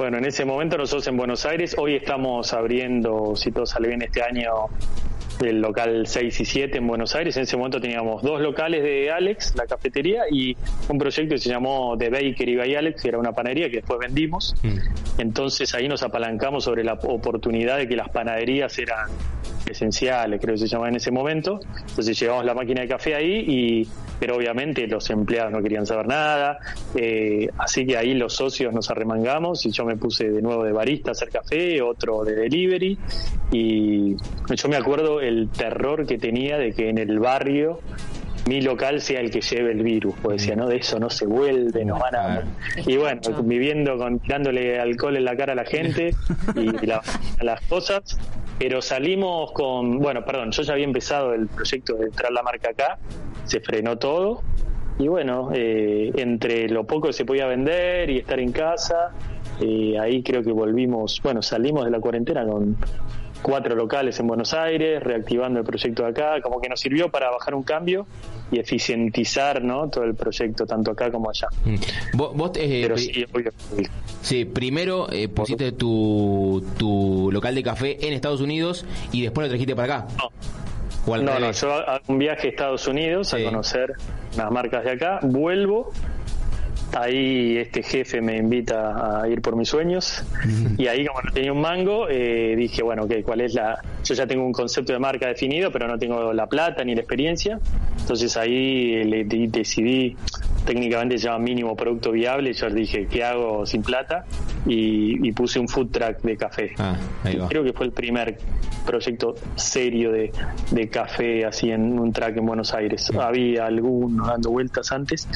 Bueno, 0.00 0.16
en 0.16 0.24
ese 0.24 0.46
momento 0.46 0.78
nosotros 0.78 1.06
en 1.08 1.18
Buenos 1.18 1.44
Aires, 1.44 1.76
hoy 1.76 1.94
estamos 1.94 2.54
abriendo, 2.54 3.36
si 3.36 3.52
todo 3.52 3.66
sale 3.66 3.88
bien 3.88 4.00
este 4.00 4.22
año, 4.22 4.50
el 5.42 5.60
local 5.60 6.06
6 6.06 6.40
y 6.40 6.44
7 6.46 6.78
en 6.78 6.86
Buenos 6.86 7.14
Aires. 7.14 7.36
En 7.36 7.42
ese 7.42 7.58
momento 7.58 7.82
teníamos 7.82 8.22
dos 8.22 8.40
locales 8.40 8.82
de 8.82 9.10
Alex, 9.10 9.54
la 9.56 9.66
cafetería, 9.66 10.22
y 10.32 10.56
un 10.88 10.96
proyecto 10.96 11.34
que 11.34 11.38
se 11.38 11.50
llamó 11.50 11.98
The 11.98 12.08
Bakery 12.08 12.56
by 12.56 12.76
Alex, 12.76 13.02
que 13.02 13.08
era 13.08 13.18
una 13.18 13.32
panadería 13.32 13.68
que 13.68 13.76
después 13.76 14.00
vendimos. 14.00 14.54
Mm. 14.62 15.20
Entonces 15.20 15.74
ahí 15.74 15.86
nos 15.86 16.02
apalancamos 16.02 16.64
sobre 16.64 16.82
la 16.82 16.94
oportunidad 16.94 17.76
de 17.76 17.86
que 17.86 17.94
las 17.94 18.08
panaderías 18.08 18.78
eran 18.78 19.10
esenciales, 19.70 20.40
creo 20.40 20.54
que 20.54 20.60
se 20.60 20.66
llamaba 20.66 20.88
en 20.88 20.96
ese 20.96 21.10
momento. 21.10 21.60
Entonces 21.88 22.18
llevamos 22.18 22.44
la 22.44 22.54
máquina 22.54 22.82
de 22.82 22.88
café 22.88 23.14
ahí, 23.14 23.44
y 23.46 23.88
pero 24.18 24.36
obviamente 24.36 24.86
los 24.86 25.08
empleados 25.10 25.52
no 25.52 25.62
querían 25.62 25.86
saber 25.86 26.06
nada. 26.06 26.58
Eh, 26.94 27.48
así 27.58 27.86
que 27.86 27.96
ahí 27.96 28.14
los 28.14 28.34
socios 28.34 28.72
nos 28.72 28.90
arremangamos 28.90 29.64
y 29.66 29.70
yo 29.70 29.84
me 29.84 29.96
puse 29.96 30.30
de 30.30 30.42
nuevo 30.42 30.64
de 30.64 30.72
barista 30.72 31.10
a 31.10 31.12
hacer 31.12 31.30
café, 31.30 31.80
otro 31.80 32.24
de 32.24 32.34
delivery. 32.34 32.98
Y 33.50 34.16
yo 34.54 34.68
me 34.68 34.76
acuerdo 34.76 35.20
el 35.20 35.48
terror 35.48 36.06
que 36.06 36.18
tenía 36.18 36.58
de 36.58 36.72
que 36.72 36.88
en 36.88 36.98
el 36.98 37.18
barrio 37.18 37.80
mi 38.46 38.60
local 38.62 39.00
sea 39.00 39.20
el 39.20 39.30
que 39.30 39.40
lleve 39.40 39.72
el 39.72 39.82
virus, 39.82 40.14
pues 40.22 40.40
decía, 40.40 40.56
no, 40.56 40.66
de 40.66 40.76
eso 40.78 40.98
no 40.98 41.10
se 41.10 41.26
vuelve, 41.26 41.84
nos 41.84 42.00
van 42.00 42.14
a... 42.16 42.42
Y 42.86 42.96
bueno, 42.96 43.20
viviendo 43.44 43.96
con 43.96 44.18
tirándole 44.18 44.80
alcohol 44.80 45.16
en 45.16 45.24
la 45.24 45.36
cara 45.36 45.52
a 45.52 45.56
la 45.56 45.64
gente 45.64 46.14
y 46.56 46.86
las 46.86 47.60
cosas, 47.68 48.18
pero 48.60 48.82
salimos 48.82 49.52
con, 49.52 50.00
bueno, 50.00 50.22
perdón, 50.22 50.50
yo 50.50 50.62
ya 50.62 50.74
había 50.74 50.84
empezado 50.84 51.32
el 51.32 51.48
proyecto 51.48 51.94
de 51.94 52.04
entrar 52.04 52.30
la 52.30 52.42
marca 52.42 52.68
acá, 52.68 52.98
se 53.44 53.58
frenó 53.60 53.96
todo, 53.96 54.42
y 54.98 55.08
bueno, 55.08 55.48
eh, 55.54 56.12
entre 56.16 56.68
lo 56.68 56.84
poco 56.84 57.06
que 57.06 57.14
se 57.14 57.24
podía 57.24 57.46
vender 57.46 58.10
y 58.10 58.18
estar 58.18 58.38
en 58.38 58.52
casa, 58.52 59.12
eh, 59.62 59.98
ahí 59.98 60.22
creo 60.22 60.42
que 60.42 60.52
volvimos, 60.52 61.22
bueno, 61.22 61.40
salimos 61.40 61.86
de 61.86 61.90
la 61.90 62.00
cuarentena 62.00 62.46
con 62.46 62.76
cuatro 63.42 63.74
locales 63.74 64.18
en 64.20 64.26
Buenos 64.26 64.54
Aires, 64.54 65.02
reactivando 65.02 65.60
el 65.60 65.64
proyecto 65.64 66.04
de 66.04 66.10
acá, 66.10 66.40
como 66.42 66.60
que 66.60 66.68
nos 66.68 66.80
sirvió 66.80 67.10
para 67.10 67.30
bajar 67.30 67.54
un 67.54 67.62
cambio 67.62 68.06
y 68.50 68.58
eficientizar 68.58 69.62
¿no? 69.62 69.88
todo 69.88 70.04
el 70.04 70.14
proyecto, 70.14 70.66
tanto 70.66 70.90
acá 70.90 71.10
como 71.10 71.30
allá. 71.30 71.48
Mm. 71.64 72.16
Vos, 72.16 72.52
eh, 72.56 72.80
Pero 72.82 72.98
sí, 72.98 73.24
sí, 74.22 74.44
primero 74.44 75.10
eh, 75.10 75.28
pusiste 75.28 75.72
tu, 75.72 76.64
tu 76.78 77.30
local 77.32 77.54
de 77.54 77.62
café 77.62 78.06
en 78.06 78.12
Estados 78.12 78.40
Unidos 78.40 78.84
y 79.12 79.22
después 79.22 79.46
lo 79.46 79.50
trajiste 79.50 79.74
para 79.74 79.94
acá. 79.96 80.06
No. 81.06 81.16
no, 81.16 81.38
no, 81.38 81.52
yo 81.52 81.72
hago 81.72 82.04
un 82.08 82.18
viaje 82.18 82.48
a 82.48 82.50
Estados 82.50 82.86
Unidos 82.86 83.32
a 83.34 83.42
conocer 83.42 83.94
las 84.36 84.50
marcas 84.50 84.84
de 84.84 84.92
acá, 84.92 85.20
vuelvo 85.22 85.92
ahí 86.94 87.56
este 87.58 87.82
jefe 87.82 88.20
me 88.20 88.36
invita 88.36 89.20
a 89.22 89.28
ir 89.28 89.40
por 89.42 89.56
mis 89.56 89.68
sueños. 89.68 90.24
Y 90.76 90.86
ahí 90.86 91.06
como 91.06 91.22
no 91.22 91.32
tenía 91.32 91.52
un 91.52 91.60
mango 91.60 92.08
eh, 92.08 92.54
dije 92.56 92.82
bueno 92.82 93.04
ok 93.04 93.12
cuál 93.24 93.42
es 93.42 93.54
la 93.54 93.80
yo 94.04 94.14
ya 94.14 94.26
tengo 94.26 94.44
un 94.44 94.52
concepto 94.52 94.92
de 94.92 94.98
marca 94.98 95.26
definido 95.26 95.70
pero 95.70 95.86
no 95.86 95.98
tengo 95.98 96.32
la 96.32 96.46
plata 96.46 96.84
ni 96.84 96.94
la 96.94 97.00
experiencia. 97.00 97.58
Entonces 97.98 98.36
ahí 98.36 99.04
le, 99.04 99.24
decidí 99.24 100.16
técnicamente 100.64 101.18
se 101.18 101.26
llama 101.26 101.38
mínimo 101.38 101.76
producto 101.76 102.12
viable 102.12 102.52
yo 102.52 102.68
dije 102.70 103.06
qué 103.06 103.24
hago 103.24 103.66
sin 103.66 103.82
plata 103.82 104.24
y, 104.66 105.30
puse 105.32 105.58
un 105.58 105.68
food 105.68 105.90
truck 105.90 106.20
de 106.22 106.36
café. 106.36 106.72
Ah, 106.78 106.96
creo 107.48 107.62
que 107.64 107.72
fue 107.72 107.86
el 107.86 107.92
primer 107.92 108.36
proyecto 108.84 109.36
serio 109.54 110.12
de, 110.12 110.32
de 110.70 110.88
café 110.88 111.46
así 111.46 111.70
en 111.70 111.98
un 111.98 112.12
track 112.12 112.36
en 112.36 112.46
Buenos 112.46 112.74
Aires. 112.74 113.10
Había 113.18 113.66
algunos 113.66 114.26
dando 114.26 114.50
vueltas 114.50 114.90
antes 114.92 115.28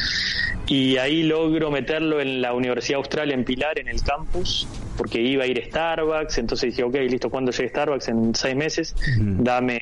y 0.66 0.97
ahí 0.97 1.23
logro 1.25 1.71
meterlo 1.71 2.21
en 2.21 2.40
la 2.40 2.54
Universidad 2.54 2.99
Austral 2.99 3.30
en 3.33 3.44
Pilar, 3.44 3.78
en 3.78 3.88
el 3.88 4.02
campus, 4.02 4.66
porque 4.97 5.21
iba 5.21 5.44
a 5.44 5.47
ir 5.47 5.62
Starbucks, 5.66 6.38
entonces 6.38 6.71
dije, 6.71 6.83
ok, 6.83 6.94
listo, 7.09 7.28
cuando 7.28 7.52
llegue 7.52 7.68
Starbucks? 7.68 8.09
En 8.09 8.35
seis 8.35 8.56
meses, 8.56 8.97
dame 9.18 9.78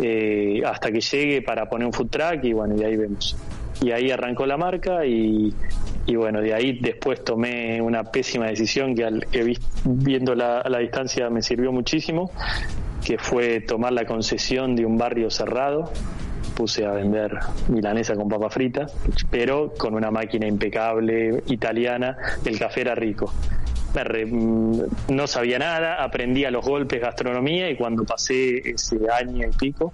eh, 0.00 0.62
hasta 0.64 0.92
que 0.92 1.00
llegue 1.00 1.42
para 1.42 1.68
poner 1.68 1.86
un 1.86 1.92
food 1.92 2.08
truck 2.08 2.44
y 2.44 2.52
bueno, 2.52 2.76
y 2.76 2.84
ahí 2.84 2.96
vemos. 2.96 3.36
Y 3.82 3.90
ahí 3.90 4.10
arrancó 4.10 4.46
la 4.46 4.56
marca 4.56 5.04
y, 5.04 5.52
bueno, 6.14 6.40
de 6.40 6.54
ahí 6.54 6.78
después 6.80 7.22
tomé 7.24 7.82
una 7.82 8.04
pésima 8.04 8.46
decisión 8.46 8.94
que, 8.94 9.04
al, 9.04 9.26
que 9.26 9.54
viendo 9.84 10.34
la, 10.34 10.60
a 10.60 10.68
la 10.70 10.78
distancia 10.78 11.28
me 11.30 11.42
sirvió 11.42 11.72
muchísimo, 11.72 12.30
que 13.04 13.18
fue 13.18 13.60
tomar 13.60 13.92
la 13.92 14.06
concesión 14.06 14.76
de 14.76 14.86
un 14.86 14.96
barrio 14.96 15.30
cerrado 15.30 15.90
puse 16.56 16.84
a 16.84 16.92
vender 16.92 17.38
milanesa 17.68 18.16
con 18.16 18.28
papa 18.28 18.50
frita, 18.50 18.86
pero 19.30 19.74
con 19.78 19.94
una 19.94 20.10
máquina 20.10 20.46
impecable 20.46 21.42
italiana, 21.46 22.16
el 22.44 22.58
café 22.58 22.80
era 22.80 22.94
rico. 22.94 23.32
mm, 24.26 24.80
no 25.10 25.26
sabía 25.26 25.58
nada, 25.58 26.02
aprendí 26.02 26.44
a 26.44 26.50
los 26.50 26.64
golpes 26.64 27.00
gastronomía 27.00 27.70
y 27.70 27.76
cuando 27.76 28.04
pasé 28.04 28.70
ese 28.70 28.98
año 29.10 29.46
y 29.46 29.56
pico, 29.56 29.92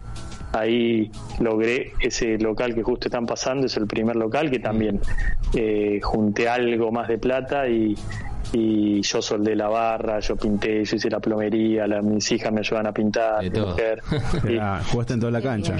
ahí 0.52 1.10
logré 1.40 1.92
ese 2.00 2.38
local 2.38 2.74
que 2.74 2.82
justo 2.82 3.08
están 3.08 3.26
pasando, 3.26 3.66
es 3.66 3.76
el 3.76 3.86
primer 3.86 4.16
local 4.16 4.50
que 4.50 4.60
también 4.60 5.00
eh, 5.54 6.00
junté 6.02 6.48
algo 6.48 6.92
más 6.92 7.08
de 7.08 7.18
plata 7.18 7.68
y, 7.68 7.96
y 8.52 9.00
yo 9.02 9.22
soldé 9.22 9.54
la 9.56 9.68
barra, 9.68 10.20
yo 10.20 10.36
pinté, 10.36 10.84
yo 10.84 10.96
hice 10.96 11.08
la 11.08 11.20
plomería, 11.20 11.86
la, 11.86 12.02
mis 12.02 12.30
hijas 12.32 12.52
me 12.52 12.60
ayudan 12.60 12.86
a 12.86 12.92
pintar, 12.92 13.42
mi 13.42 13.50
mujer. 13.50 14.02
jugaste 14.90 15.14
en 15.14 15.20
toda 15.20 15.32
la 15.32 15.40
cancha. 15.40 15.76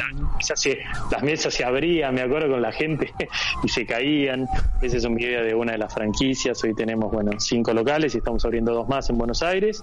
las 1.11 1.23
mesas 1.23 1.53
se 1.53 1.65
abrían, 1.65 2.15
me 2.15 2.23
acuerdo 2.23 2.51
con 2.51 2.63
la 2.63 2.73
gente 2.73 3.13
y 3.63 3.69
se 3.69 3.85
caían. 3.85 4.47
Ese 4.81 4.99
es 4.99 5.05
un 5.05 5.15
video 5.15 5.45
de 5.45 5.55
una 5.55 5.73
de 5.73 5.79
las 5.79 5.93
franquicias. 5.93 6.63
Hoy 6.65 6.75
tenemos, 6.75 7.13
bueno, 7.13 7.33
cinco 7.39 7.73
locales 7.73 8.15
y 8.15 8.19
estamos 8.19 8.45
abriendo 8.45 8.73
dos 8.73 8.89
más 8.89 9.09
en 9.11 9.19
Buenos 9.19 9.43
Aires. 9.43 9.83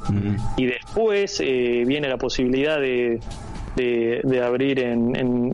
Y 0.58 0.66
después 0.66 1.40
eh, 1.42 1.84
viene 1.86 2.08
la 2.08 2.18
posibilidad 2.18 2.80
de, 2.80 3.20
de, 3.76 4.42
abrir 4.44 4.80
en 4.80 5.54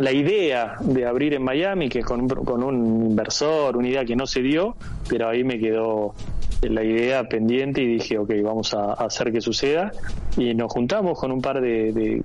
la 0.00 0.12
idea 0.12 0.76
de 0.80 1.06
abrir 1.06 1.34
en 1.34 1.42
Miami, 1.42 1.88
que 1.88 2.02
con, 2.02 2.28
con 2.28 2.62
un 2.62 3.10
inversor, 3.10 3.76
una 3.76 3.88
idea 3.88 4.04
que 4.04 4.16
no 4.16 4.26
se 4.26 4.40
dio, 4.42 4.76
pero 5.08 5.28
ahí 5.28 5.44
me 5.44 5.58
quedó 5.58 6.14
la 6.62 6.82
idea 6.82 7.24
pendiente 7.28 7.82
y 7.82 7.86
dije, 7.86 8.18
ok, 8.18 8.32
vamos 8.42 8.74
a, 8.74 8.92
hacer 8.94 9.32
que 9.32 9.40
suceda. 9.40 9.92
Y 10.36 10.54
nos 10.54 10.72
juntamos 10.72 11.18
con 11.18 11.30
un 11.30 11.40
par 11.40 11.60
de, 11.60 11.92
de 11.92 12.22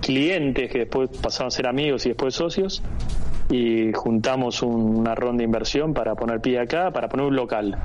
clientes 0.00 0.70
que 0.70 0.80
después 0.80 1.10
pasaron 1.20 1.48
a 1.48 1.50
ser 1.50 1.66
amigos 1.66 2.06
y 2.06 2.10
después 2.10 2.34
socios 2.34 2.82
y 3.48 3.92
juntamos 3.92 4.62
una 4.62 5.14
ronda 5.14 5.38
de 5.38 5.44
inversión 5.44 5.94
para 5.94 6.14
poner 6.14 6.40
pie 6.40 6.58
acá, 6.58 6.90
para 6.90 7.08
poner 7.08 7.26
un 7.26 7.36
local. 7.36 7.76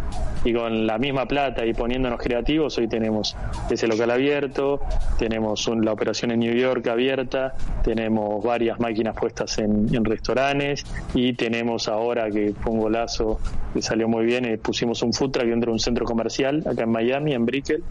Y 0.43 0.53
con 0.53 0.87
la 0.87 0.97
misma 0.97 1.27
plata 1.27 1.65
y 1.65 1.73
poniéndonos 1.73 2.19
creativos, 2.19 2.77
hoy 2.79 2.87
tenemos 2.87 3.35
ese 3.69 3.87
local 3.87 4.09
abierto, 4.09 4.79
tenemos 5.19 5.69
la 5.81 5.93
operación 5.93 6.31
en 6.31 6.39
New 6.39 6.55
York 6.55 6.87
abierta, 6.87 7.53
tenemos 7.83 8.43
varias 8.43 8.79
máquinas 8.79 9.15
puestas 9.15 9.59
en, 9.59 10.03
restaurantes 10.03 10.83
y 11.13 11.33
tenemos 11.33 11.87
ahora 11.87 12.31
que 12.31 12.53
fue 12.59 12.73
un 12.73 12.79
golazo 12.79 13.39
que 13.73 13.83
salió 13.83 14.07
muy 14.07 14.25
bien, 14.25 14.45
eh, 14.45 14.57
pusimos 14.57 15.03
un 15.03 15.13
food 15.13 15.31
truck 15.31 15.45
dentro 15.45 15.69
de 15.69 15.73
un 15.73 15.79
centro 15.79 16.05
comercial 16.05 16.63
acá 16.65 16.83
en 16.83 16.91
Miami, 16.91 17.33
en 17.33 17.45
Brickell, 17.45 17.83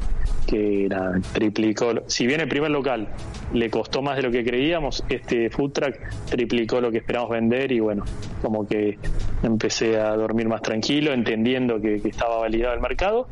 que 0.46 0.86
era, 0.86 1.12
triplicó, 1.32 1.92
si 2.08 2.26
bien 2.26 2.40
el 2.40 2.48
primer 2.48 2.72
local 2.72 3.08
le 3.54 3.70
costó 3.70 4.02
más 4.02 4.16
de 4.16 4.22
lo 4.22 4.30
que 4.32 4.44
creíamos, 4.44 5.04
este 5.08 5.50
food 5.50 5.70
truck 5.70 5.94
triplicó 6.28 6.80
lo 6.80 6.90
que 6.90 6.98
esperamos 6.98 7.30
vender 7.30 7.59
y 7.68 7.80
bueno, 7.80 8.04
como 8.42 8.66
que 8.66 8.98
empecé 9.42 9.98
a 9.98 10.14
dormir 10.16 10.48
más 10.48 10.62
tranquilo, 10.62 11.12
entendiendo 11.12 11.80
que, 11.80 11.96
estaba 12.04 12.38
validado 12.38 12.74
el 12.74 12.80
mercado. 12.80 13.28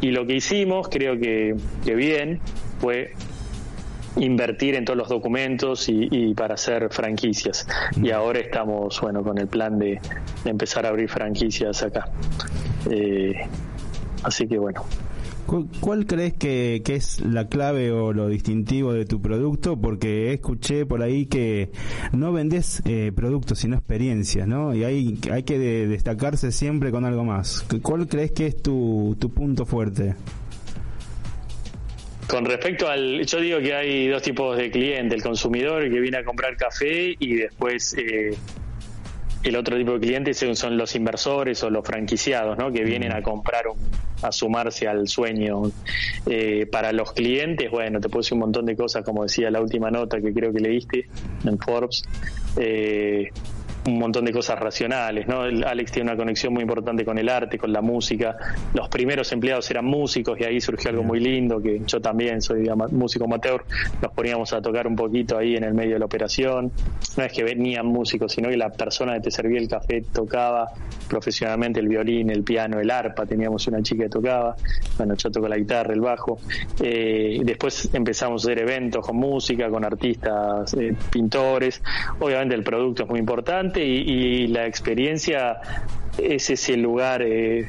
Y 0.00 0.10
lo 0.10 0.26
que 0.26 0.36
hicimos, 0.36 0.88
creo 0.88 1.18
que, 1.18 1.56
bien, 1.84 2.40
fue 2.78 3.12
invertir 4.16 4.74
en 4.74 4.84
todos 4.84 4.96
los 4.96 5.08
documentos 5.08 5.88
y, 5.88 6.34
para 6.34 6.54
hacer 6.54 6.88
franquicias. 6.90 7.66
Y 8.02 8.10
ahora 8.10 8.40
estamos, 8.40 9.00
bueno, 9.00 9.22
con 9.22 9.38
el 9.38 9.46
plan 9.46 9.78
de, 9.78 10.00
empezar 10.44 10.86
a 10.86 10.88
abrir 10.90 11.08
franquicias 11.08 11.82
acá. 11.82 12.08
Eh, 12.90 13.34
así 14.22 14.46
que 14.48 14.58
bueno, 14.58 14.84
¿Cuál 15.46 16.06
crees 16.06 16.34
que, 16.34 16.82
es 16.86 17.20
la 17.20 17.48
clave 17.48 17.90
o 17.90 18.12
lo 18.12 18.28
distintivo 18.28 18.92
de 18.92 19.04
tu 19.04 19.20
producto? 19.20 19.80
Porque 19.80 20.32
escuché 20.32 20.86
por 20.86 21.02
ahí 21.02 21.26
que 21.26 21.70
no 22.12 22.32
vendes 22.32 22.82
eh, 22.84 23.12
productos, 23.14 23.58
sino 23.58 23.76
experiencias, 23.76 24.46
¿no? 24.46 24.74
Y 24.74 24.84
hay, 24.84 25.18
hay 25.30 25.42
que 25.42 25.58
destacarse 25.58 26.52
siempre 26.52 26.90
con 26.90 27.04
algo 27.04 27.24
más. 27.24 27.66
¿Cuál 27.82 28.06
crees 28.06 28.32
que 28.32 28.46
es 28.46 28.62
tu, 28.62 29.16
tu 29.18 29.30
punto 29.30 29.66
fuerte? 29.66 30.14
Con 32.30 32.44
respecto 32.44 32.88
al, 32.88 33.26
yo 33.26 33.40
digo 33.40 33.58
que 33.58 33.74
hay 33.74 34.06
dos 34.06 34.22
tipos 34.22 34.56
de 34.56 34.70
cliente, 34.70 35.16
el 35.16 35.22
consumidor 35.22 35.82
que 35.90 36.00
viene 36.00 36.18
a 36.18 36.24
comprar 36.24 36.56
café 36.56 37.16
y 37.18 37.34
después 37.34 37.96
eh, 37.98 38.36
el 39.42 39.56
otro 39.56 39.76
tipo 39.76 39.92
de 39.92 40.00
clientes 40.00 40.44
son 40.54 40.76
los 40.76 40.94
inversores 40.94 41.62
o 41.62 41.70
los 41.70 41.84
franquiciados, 41.84 42.58
¿no? 42.58 42.70
Que 42.70 42.84
vienen 42.84 43.12
a 43.12 43.22
comprar, 43.22 43.64
a 44.22 44.32
sumarse 44.32 44.86
al 44.86 45.08
sueño. 45.08 45.62
Eh, 46.26 46.66
para 46.70 46.92
los 46.92 47.12
clientes, 47.12 47.70
bueno, 47.70 48.00
te 48.00 48.08
decir 48.20 48.34
un 48.34 48.40
montón 48.40 48.66
de 48.66 48.76
cosas, 48.76 49.04
como 49.04 49.22
decía 49.22 49.50
la 49.50 49.60
última 49.60 49.90
nota 49.90 50.20
que 50.20 50.32
creo 50.32 50.52
que 50.52 50.60
leíste 50.60 51.08
en 51.44 51.58
Forbes. 51.58 52.02
Eh, 52.56 53.30
un 53.86 53.98
montón 53.98 54.24
de 54.24 54.32
cosas 54.32 54.58
racionales, 54.58 55.26
¿no? 55.26 55.42
Alex 55.42 55.92
tiene 55.92 56.10
una 56.10 56.16
conexión 56.16 56.52
muy 56.52 56.62
importante 56.62 57.04
con 57.04 57.18
el 57.18 57.28
arte, 57.28 57.56
con 57.58 57.72
la 57.72 57.80
música. 57.80 58.36
Los 58.74 58.88
primeros 58.88 59.32
empleados 59.32 59.70
eran 59.70 59.86
músicos 59.86 60.38
y 60.38 60.44
ahí 60.44 60.60
surgió 60.60 60.90
algo 60.90 61.02
muy 61.02 61.20
lindo, 61.20 61.60
que 61.62 61.80
yo 61.86 62.00
también 62.00 62.42
soy 62.42 62.68
músico 62.90 63.24
amateur, 63.24 63.64
nos 64.02 64.12
poníamos 64.12 64.52
a 64.52 64.60
tocar 64.60 64.86
un 64.86 64.96
poquito 64.96 65.38
ahí 65.38 65.56
en 65.56 65.64
el 65.64 65.74
medio 65.74 65.94
de 65.94 65.98
la 65.98 66.04
operación. 66.04 66.70
No 67.16 67.24
es 67.24 67.32
que 67.32 67.42
venían 67.42 67.86
músicos, 67.86 68.32
sino 68.32 68.50
que 68.50 68.56
la 68.56 68.70
persona 68.70 69.14
que 69.14 69.20
te 69.20 69.30
servía 69.30 69.58
el 69.58 69.68
café 69.68 70.02
tocaba 70.12 70.68
profesionalmente 71.08 71.80
el 71.80 71.88
violín, 71.88 72.30
el 72.30 72.42
piano, 72.42 72.78
el 72.80 72.90
arpa, 72.90 73.26
teníamos 73.26 73.66
una 73.66 73.82
chica 73.82 74.04
que 74.04 74.10
tocaba, 74.10 74.56
bueno, 74.98 75.14
yo 75.14 75.30
toco 75.30 75.48
la 75.48 75.56
guitarra, 75.56 75.94
el 75.94 76.00
bajo. 76.00 76.38
Eh, 76.82 77.40
después 77.42 77.90
empezamos 77.94 78.44
a 78.44 78.50
hacer 78.50 78.62
eventos 78.62 79.06
con 79.06 79.16
música, 79.16 79.68
con 79.70 79.84
artistas, 79.84 80.74
eh, 80.74 80.94
pintores. 81.10 81.82
Obviamente 82.20 82.54
el 82.54 82.62
producto 82.62 83.04
es 83.04 83.08
muy 83.08 83.18
importante 83.18 83.69
y, 83.76 84.46
la 84.48 84.66
experiencia 84.66 85.58
es 86.18 86.50
ese 86.50 86.76
lugar, 86.76 87.22
eh, 87.22 87.68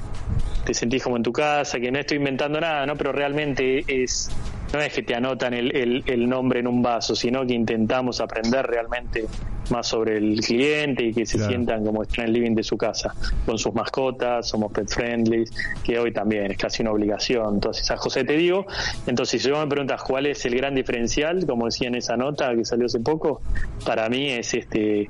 te 0.66 0.74
sentís 0.74 1.04
como 1.04 1.18
en 1.18 1.24
tu 1.24 1.32
casa, 1.32 1.80
que 1.80 1.92
no 1.92 2.00
estoy 2.00 2.18
inventando 2.18 2.60
nada, 2.60 2.86
¿no? 2.86 2.96
Pero 2.96 3.12
realmente 3.12 3.84
es 3.88 4.30
no 4.74 4.80
es 4.80 4.94
que 4.94 5.04
te 5.04 5.16
anotan 5.16 5.54
el, 5.54 6.04
el, 6.06 6.30
nombre 6.30 6.60
en 6.62 6.68
un 6.68 6.82
vaso, 6.82 7.16
sino 7.16 7.46
que 7.46 7.54
intentamos 7.54 8.22
aprender 8.22 8.66
realmente 8.66 9.26
más 9.70 9.88
sobre 9.88 10.18
el 10.18 10.40
cliente 10.42 11.04
y 11.06 11.14
que 11.14 11.26
se 11.26 11.40
sientan 11.40 11.86
como 11.86 12.04
están 12.04 12.26
en 12.26 12.28
el 12.28 12.34
living 12.34 12.56
de 12.56 12.64
su 12.64 12.78
casa, 12.78 13.14
con 13.46 13.58
sus 13.58 13.74
mascotas, 13.74 14.48
somos 14.48 14.72
pet 14.72 14.90
friendly, 14.90 15.46
que 15.84 16.00
hoy 16.00 16.12
también 16.12 16.52
es 16.52 16.58
casi 16.58 16.82
una 16.84 16.92
obligación. 16.92 17.56
Entonces, 17.56 17.90
a 17.92 17.98
José 17.98 18.24
te 18.24 18.34
digo, 18.34 18.66
entonces 19.08 19.42
si 19.42 19.50
yo 19.50 19.60
me 19.60 19.68
preguntas 19.68 20.02
cuál 20.04 20.26
es 20.26 20.46
el 20.46 20.56
gran 20.56 20.76
diferencial, 20.76 21.46
como 21.46 21.66
decía 21.66 21.88
en 21.88 21.96
esa 21.96 22.18
nota 22.18 22.54
que 22.56 22.66
salió 22.66 22.86
hace 22.86 23.00
poco, 23.00 23.42
para 23.86 24.10
mí 24.10 24.30
es 24.30 24.54
este 24.54 25.10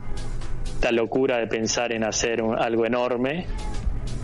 esta 0.81 0.91
locura 0.91 1.37
de 1.37 1.45
pensar 1.45 1.91
en 1.91 2.03
hacer 2.03 2.41
algo 2.41 2.87
enorme 2.87 3.45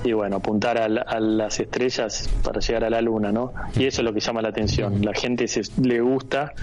y 0.03 0.11
bueno, 0.13 0.37
apuntar 0.37 0.79
a, 0.79 1.19
las 1.19 1.59
estrellas 1.59 2.27
para 2.43 2.59
llegar 2.59 2.85
a 2.85 2.89
la 2.89 2.99
luna, 2.99 3.31
¿no? 3.31 3.53
Y 3.75 3.85
eso 3.85 4.01
es 4.01 4.05
lo 4.05 4.11
que 4.11 4.19
llama 4.19 4.41
la 4.41 4.49
atención. 4.49 5.05
La 5.05 5.13
gente 5.13 5.47
se, 5.47 5.61
le 5.79 6.01
gusta 6.01 6.53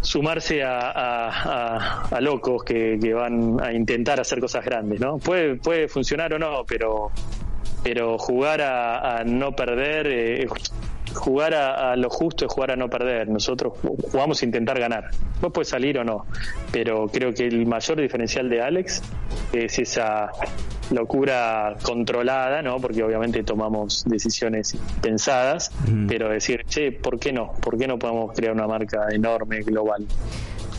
sumarse 0.00 0.62
a, 0.62 2.06
a, 2.08 2.20
locos 2.20 2.62
que, 2.62 3.00
que, 3.02 3.12
van 3.14 3.60
a 3.60 3.72
intentar 3.72 4.20
hacer 4.20 4.38
cosas 4.38 4.64
grandes, 4.64 5.00
¿no? 5.00 5.18
Puede, 5.18 5.56
puede 5.56 5.88
funcionar 5.88 6.32
o 6.34 6.38
no, 6.38 6.64
pero, 6.64 7.10
pero 7.82 8.16
jugar 8.16 8.62
a, 8.62 9.24
no 9.24 9.56
perder, 9.56 10.06
eh, 10.06 10.46
jugar 11.14 11.54
a, 11.54 11.96
lo 11.96 12.10
justo 12.10 12.46
es 12.46 12.52
jugar 12.52 12.72
a 12.72 12.76
no 12.76 12.88
perder. 12.88 13.28
Nosotros 13.28 13.74
jugamos 14.10 14.42
a 14.42 14.44
intentar 14.44 14.78
ganar. 14.78 15.10
No 15.42 15.50
puede 15.50 15.64
salir 15.64 15.98
o 15.98 16.04
no, 16.04 16.26
pero 16.72 17.06
creo 17.08 17.32
que 17.32 17.46
el 17.46 17.66
mayor 17.66 18.00
diferencial 18.00 18.48
de 18.48 18.62
Alex 18.62 19.02
es 19.52 19.78
esa 19.78 20.30
locura 20.90 21.76
controlada, 21.82 22.62
¿no? 22.62 22.78
Porque 22.78 23.02
obviamente 23.02 23.42
tomamos 23.42 24.04
decisiones 24.06 24.76
pensadas, 25.02 25.70
pero 26.06 26.28
decir, 26.28 26.64
che, 26.66 26.92
¿por 26.92 27.18
qué 27.18 27.32
no? 27.32 27.52
¿Por 27.60 27.78
qué 27.78 27.86
no 27.86 27.98
podemos 27.98 28.34
crear 28.34 28.52
una 28.52 28.66
marca 28.66 29.08
enorme, 29.10 29.60
global? 29.62 30.06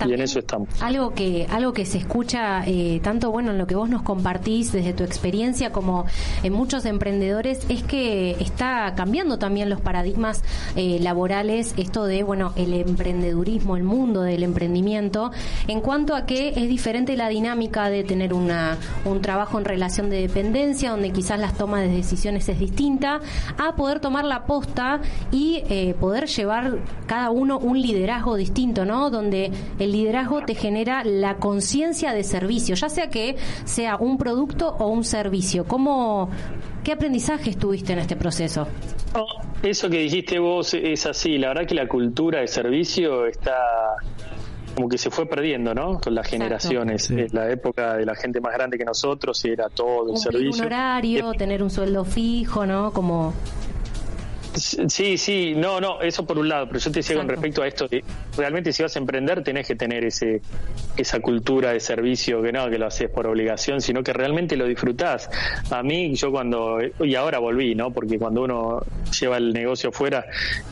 Y 0.08 0.14
en 0.14 0.22
eso 0.22 0.40
estamos. 0.40 0.70
Algo 0.82 1.12
que, 1.14 1.48
algo 1.50 1.74
que 1.74 1.86
se 1.86 1.98
escucha 1.98 2.64
eh, 2.66 3.00
tanto 3.04 3.32
bueno 3.32 3.52
en 3.52 3.58
lo 3.58 3.68
que 3.68 3.76
vos 3.76 3.90
nos 3.90 4.02
compartís 4.02 4.72
desde 4.72 4.94
tu 4.94 5.04
experiencia 5.04 5.72
como 5.72 6.06
en 6.44 6.54
muchos 6.54 6.86
emprendedores 6.86 7.66
es 7.70 7.84
que 7.84 8.32
está 8.40 8.94
cambiando 8.96 9.38
también 9.38 9.70
los 9.70 9.82
paradigmas 9.82 10.44
eh, 10.76 11.00
laborales, 11.02 11.74
esto 11.78 12.06
de 12.06 12.24
bueno 12.24 12.54
el 12.56 12.74
emprendedurismo, 12.74 13.76
el 13.78 13.84
mundo 13.84 14.22
del 14.22 14.44
emprendimiento, 14.44 15.32
en 15.68 15.82
cuanto 15.82 16.16
a 16.16 16.26
que 16.26 16.50
es 16.50 16.68
diferente 16.70 17.18
la 17.18 17.30
dinámica 17.30 17.90
de 17.90 18.04
tener 18.04 18.34
una, 18.34 18.78
un 19.06 19.22
trabajo 19.22 19.58
en 19.60 19.66
relación 19.66 20.10
de 20.10 20.22
dependencia, 20.22 20.92
donde 20.92 21.12
quizás 21.12 21.40
las 21.40 21.56
tomas 21.56 21.82
de 21.82 21.90
decisiones 21.90 22.48
es 22.50 22.60
distinta, 22.60 23.20
a 23.58 23.76
poder 23.76 24.00
tomar 24.00 24.26
la 24.26 24.46
posta 24.46 25.02
y 25.32 25.64
eh, 25.70 25.96
poder 26.00 26.28
llevar 26.28 26.80
cada 27.06 27.32
uno 27.32 27.58
un 27.60 27.82
liderazgo 27.82 28.36
distinto, 28.36 28.86
¿no? 28.86 29.10
Donde 29.10 29.52
el 29.80 29.89
el 29.90 29.94
liderazgo 29.94 30.42
te 30.46 30.54
genera 30.54 31.04
la 31.04 31.38
conciencia 31.38 32.14
de 32.14 32.24
servicio, 32.24 32.76
ya 32.76 32.90
sea 32.90 33.10
que 33.10 33.36
sea 33.66 33.98
un 33.98 34.18
producto 34.18 34.70
o 34.80 34.88
un 34.88 35.04
servicio. 35.04 35.66
¿Cómo, 35.66 36.30
¿Qué 36.84 36.92
aprendizaje 36.94 37.56
tuviste 37.56 37.94
en 37.94 38.00
este 38.00 38.16
proceso? 38.16 38.68
eso 39.64 39.90
que 39.90 39.98
dijiste 39.98 40.40
vos 40.40 40.74
es 40.74 41.06
así. 41.06 41.38
La 41.38 41.50
verdad 41.50 41.66
que 41.68 41.76
la 41.76 41.88
cultura 41.88 42.40
de 42.40 42.48
servicio 42.48 43.26
está 43.26 43.58
como 44.76 44.88
que 44.88 44.98
se 44.98 45.10
fue 45.10 45.26
perdiendo, 45.26 45.74
¿no? 45.74 46.00
Con 46.00 46.14
las 46.16 46.28
generaciones. 46.28 47.10
la 47.34 47.50
época 47.52 47.98
de 47.98 48.06
la 48.06 48.16
gente 48.16 48.40
más 48.40 48.54
grande 48.54 48.78
que 48.78 48.86
nosotros 48.86 49.44
y 49.44 49.50
era 49.50 49.68
todo 49.70 50.12
el 50.12 50.18
servicio. 50.18 50.62
un 50.62 50.68
horario, 50.68 51.34
tener 51.34 51.64
un 51.64 51.70
sueldo 51.70 52.06
fijo, 52.06 52.66
¿no? 52.66 52.94
Como 52.94 53.34
Sí, 54.54 55.18
sí, 55.18 55.54
no, 55.56 55.80
no, 55.80 56.02
eso 56.02 56.26
por 56.26 56.38
un 56.38 56.50
lado, 56.50 56.68
pero 56.68 56.80
yo 56.80 56.92
te 56.92 57.00
decía 57.00 57.16
con 57.16 57.28
respecto 57.28 57.62
a 57.62 57.68
esto, 57.68 57.88
realmente 58.40 58.74
si 58.74 58.82
vas 58.82 58.96
a 58.96 59.00
emprender 59.00 59.44
tenés 59.44 59.68
que 59.68 59.76
tener 59.76 60.06
ese 60.06 60.42
esa 60.98 61.20
cultura 61.20 61.72
de 61.72 61.80
servicio, 61.80 62.42
que 62.42 62.52
no, 62.52 62.70
que 62.70 62.78
lo 62.78 62.88
haces 62.88 63.10
por 63.10 63.28
obligación, 63.28 63.82
sino 63.82 64.04
que 64.04 64.14
realmente 64.14 64.58
lo 64.58 64.66
disfrutás. 64.66 65.30
A 65.72 65.82
mí, 65.82 66.14
yo 66.16 66.32
cuando, 66.32 66.80
y 67.00 67.16
ahora 67.16 67.40
volví, 67.40 67.74
¿no? 67.76 67.92
Porque 67.92 68.20
cuando 68.20 68.44
uno 68.44 68.82
lleva 69.18 69.38
el 69.38 69.54
negocio 69.54 69.92
fuera, 69.92 70.26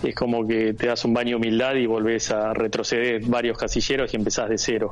es 0.04 0.14
como 0.16 0.46
que 0.46 0.74
te 0.74 0.88
das 0.88 1.06
un 1.06 1.14
baño 1.14 1.30
de 1.32 1.36
humildad 1.36 1.76
y 1.76 1.86
volvés 1.86 2.32
a 2.32 2.54
retroceder 2.54 3.22
varios 3.26 3.58
casilleros 3.58 4.14
y 4.14 4.18
empezás 4.18 4.50
de 4.50 4.58
cero. 4.58 4.92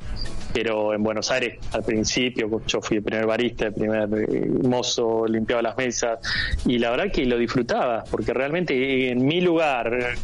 Pero 0.53 0.93
en 0.93 1.03
Buenos 1.03 1.31
Aires, 1.31 1.59
al 1.73 1.83
principio, 1.83 2.61
yo 2.65 2.81
fui 2.81 2.97
el 2.97 3.03
primer 3.03 3.25
barista, 3.25 3.65
el 3.65 3.73
primer 3.73 4.09
eh, 4.17 4.47
mozo, 4.63 5.25
limpiaba 5.27 5.61
las 5.61 5.77
mesas, 5.77 6.19
y 6.65 6.79
la 6.79 6.91
verdad 6.91 7.11
que 7.11 7.25
lo 7.25 7.37
disfrutaba, 7.37 8.03
porque 8.09 8.33
realmente 8.33 9.09
en 9.09 9.25
mi 9.25 9.41
lugar, 9.41 10.15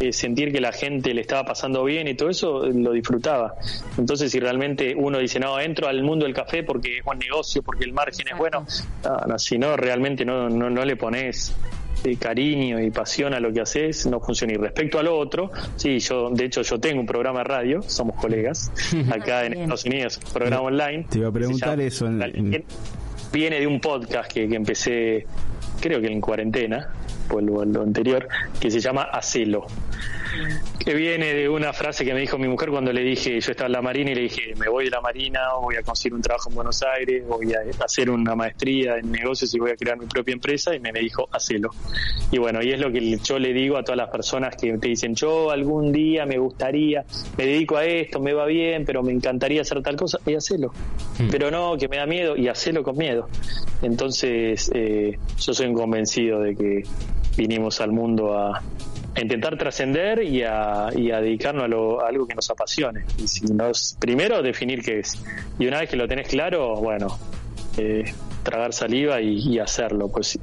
eh, 0.00 0.12
sentir 0.12 0.52
que 0.52 0.60
la 0.60 0.72
gente 0.72 1.14
le 1.14 1.20
estaba 1.20 1.44
pasando 1.44 1.84
bien 1.84 2.08
y 2.08 2.14
todo 2.14 2.30
eso, 2.30 2.66
lo 2.66 2.92
disfrutaba. 2.92 3.54
Entonces, 3.96 4.32
si 4.32 4.40
realmente 4.40 4.94
uno 4.96 5.18
dice, 5.18 5.38
no, 5.38 5.60
entro 5.60 5.88
al 5.88 6.02
mundo 6.02 6.24
del 6.24 6.34
café 6.34 6.62
porque 6.62 6.98
es 6.98 7.04
buen 7.04 7.18
negocio, 7.18 7.62
porque 7.62 7.84
el 7.84 7.92
margen 7.92 8.26
es 8.28 8.36
bueno, 8.36 8.66
no, 9.28 9.38
si 9.38 9.58
no, 9.58 9.76
realmente 9.76 10.24
no, 10.24 10.48
no, 10.48 10.70
no 10.70 10.84
le 10.84 10.96
pones 10.96 11.54
eh, 12.04 12.16
cariño 12.16 12.80
y 12.80 12.90
pasión 12.90 13.32
a 13.32 13.38
lo 13.38 13.52
que 13.52 13.60
haces, 13.60 14.06
no 14.06 14.18
funciona. 14.18 14.54
Y 14.54 14.56
respecto 14.56 14.98
a 14.98 15.04
lo 15.04 15.16
otro, 15.16 15.52
sí, 15.76 16.00
yo, 16.00 16.30
de 16.30 16.46
hecho, 16.46 16.62
yo 16.62 16.80
tengo 16.80 17.00
un 17.00 17.06
programa 17.06 17.40
de 17.40 17.44
radio, 17.44 17.82
somos 17.82 18.16
colegas, 18.16 18.72
acá 19.12 19.46
en 19.46 19.52
Estados 19.52 19.84
Unidos, 19.84 20.20
programa 20.32 20.62
online. 20.62 21.06
Te 21.08 21.18
iba 21.18 21.28
a 21.28 21.32
preguntar 21.32 21.80
eso. 21.80 22.08
Viene 23.32 23.60
de 23.60 23.66
un 23.66 23.80
podcast 23.80 24.32
que, 24.32 24.48
que 24.48 24.56
empecé, 24.56 25.26
creo 25.80 26.00
que 26.00 26.08
en 26.08 26.20
cuarentena, 26.20 26.92
a 27.38 27.42
lo 27.42 27.82
anterior, 27.82 28.28
que 28.60 28.70
se 28.70 28.80
llama 28.80 29.02
Acelo 29.02 29.66
que 30.84 30.94
viene 30.94 31.34
de 31.34 31.48
una 31.48 31.72
frase 31.72 32.04
que 32.04 32.14
me 32.14 32.20
dijo 32.20 32.38
mi 32.38 32.48
mujer 32.48 32.70
cuando 32.70 32.92
le 32.92 33.02
dije, 33.02 33.40
yo 33.40 33.50
estaba 33.50 33.66
en 33.66 33.72
la 33.72 33.82
Marina 33.82 34.10
y 34.10 34.14
le 34.14 34.20
dije, 34.22 34.54
me 34.58 34.68
voy 34.68 34.86
de 34.86 34.90
la 34.90 35.00
Marina, 35.00 35.40
voy 35.60 35.76
a 35.76 35.82
conseguir 35.82 36.14
un 36.14 36.22
trabajo 36.22 36.48
en 36.48 36.56
Buenos 36.56 36.82
Aires, 36.82 37.24
voy 37.26 37.52
a 37.52 37.84
hacer 37.84 38.10
una 38.10 38.34
maestría 38.34 38.96
en 38.96 39.12
negocios 39.12 39.54
y 39.54 39.58
voy 39.58 39.70
a 39.70 39.76
crear 39.76 39.98
mi 39.98 40.06
propia 40.06 40.32
empresa, 40.32 40.74
y 40.74 40.80
me, 40.80 40.92
me 40.92 41.00
dijo, 41.00 41.28
hacelo. 41.30 41.70
Y 42.30 42.38
bueno, 42.38 42.62
y 42.62 42.72
es 42.72 42.80
lo 42.80 42.90
que 42.90 43.18
yo 43.18 43.38
le 43.38 43.52
digo 43.52 43.76
a 43.76 43.84
todas 43.84 43.98
las 43.98 44.10
personas 44.10 44.56
que 44.56 44.76
te 44.78 44.88
dicen, 44.88 45.14
yo 45.14 45.50
algún 45.50 45.92
día 45.92 46.26
me 46.26 46.38
gustaría, 46.38 47.04
me 47.36 47.46
dedico 47.46 47.76
a 47.76 47.84
esto, 47.84 48.20
me 48.20 48.32
va 48.32 48.46
bien, 48.46 48.84
pero 48.84 49.02
me 49.02 49.12
encantaría 49.12 49.62
hacer 49.62 49.82
tal 49.82 49.96
cosa, 49.96 50.18
y 50.26 50.34
hacelo. 50.34 50.72
Mm. 51.18 51.28
Pero 51.30 51.50
no, 51.50 51.76
que 51.76 51.88
me 51.88 51.98
da 51.98 52.06
miedo, 52.06 52.36
y 52.36 52.48
hacelo 52.48 52.82
con 52.82 52.96
miedo. 52.96 53.28
Entonces, 53.82 54.70
eh, 54.74 55.18
yo 55.38 55.54
soy 55.54 55.66
un 55.66 55.74
convencido 55.74 56.40
de 56.40 56.56
que 56.56 56.82
vinimos 57.36 57.80
al 57.80 57.92
mundo 57.92 58.36
a 58.36 58.62
intentar 59.20 59.58
trascender 59.58 60.22
y 60.22 60.42
a, 60.42 60.88
y 60.94 61.10
a 61.10 61.20
dedicarnos 61.20 61.64
a, 61.64 62.06
algo 62.06 62.26
que 62.26 62.34
nos 62.34 62.50
apasione. 62.50 63.04
Y 63.18 63.28
si 63.28 63.46
nos, 63.46 63.96
primero 63.98 64.42
definir 64.42 64.82
qué 64.82 65.00
es. 65.00 65.22
Y 65.58 65.66
una 65.66 65.80
vez 65.80 65.90
que 65.90 65.96
lo 65.96 66.08
tenés 66.08 66.28
claro, 66.28 66.76
bueno, 66.76 67.18
eh, 67.76 68.04
tragar 68.42 68.72
saliva 68.72 69.20
y, 69.20 69.58
hacerlo. 69.58 70.08
Pues 70.08 70.38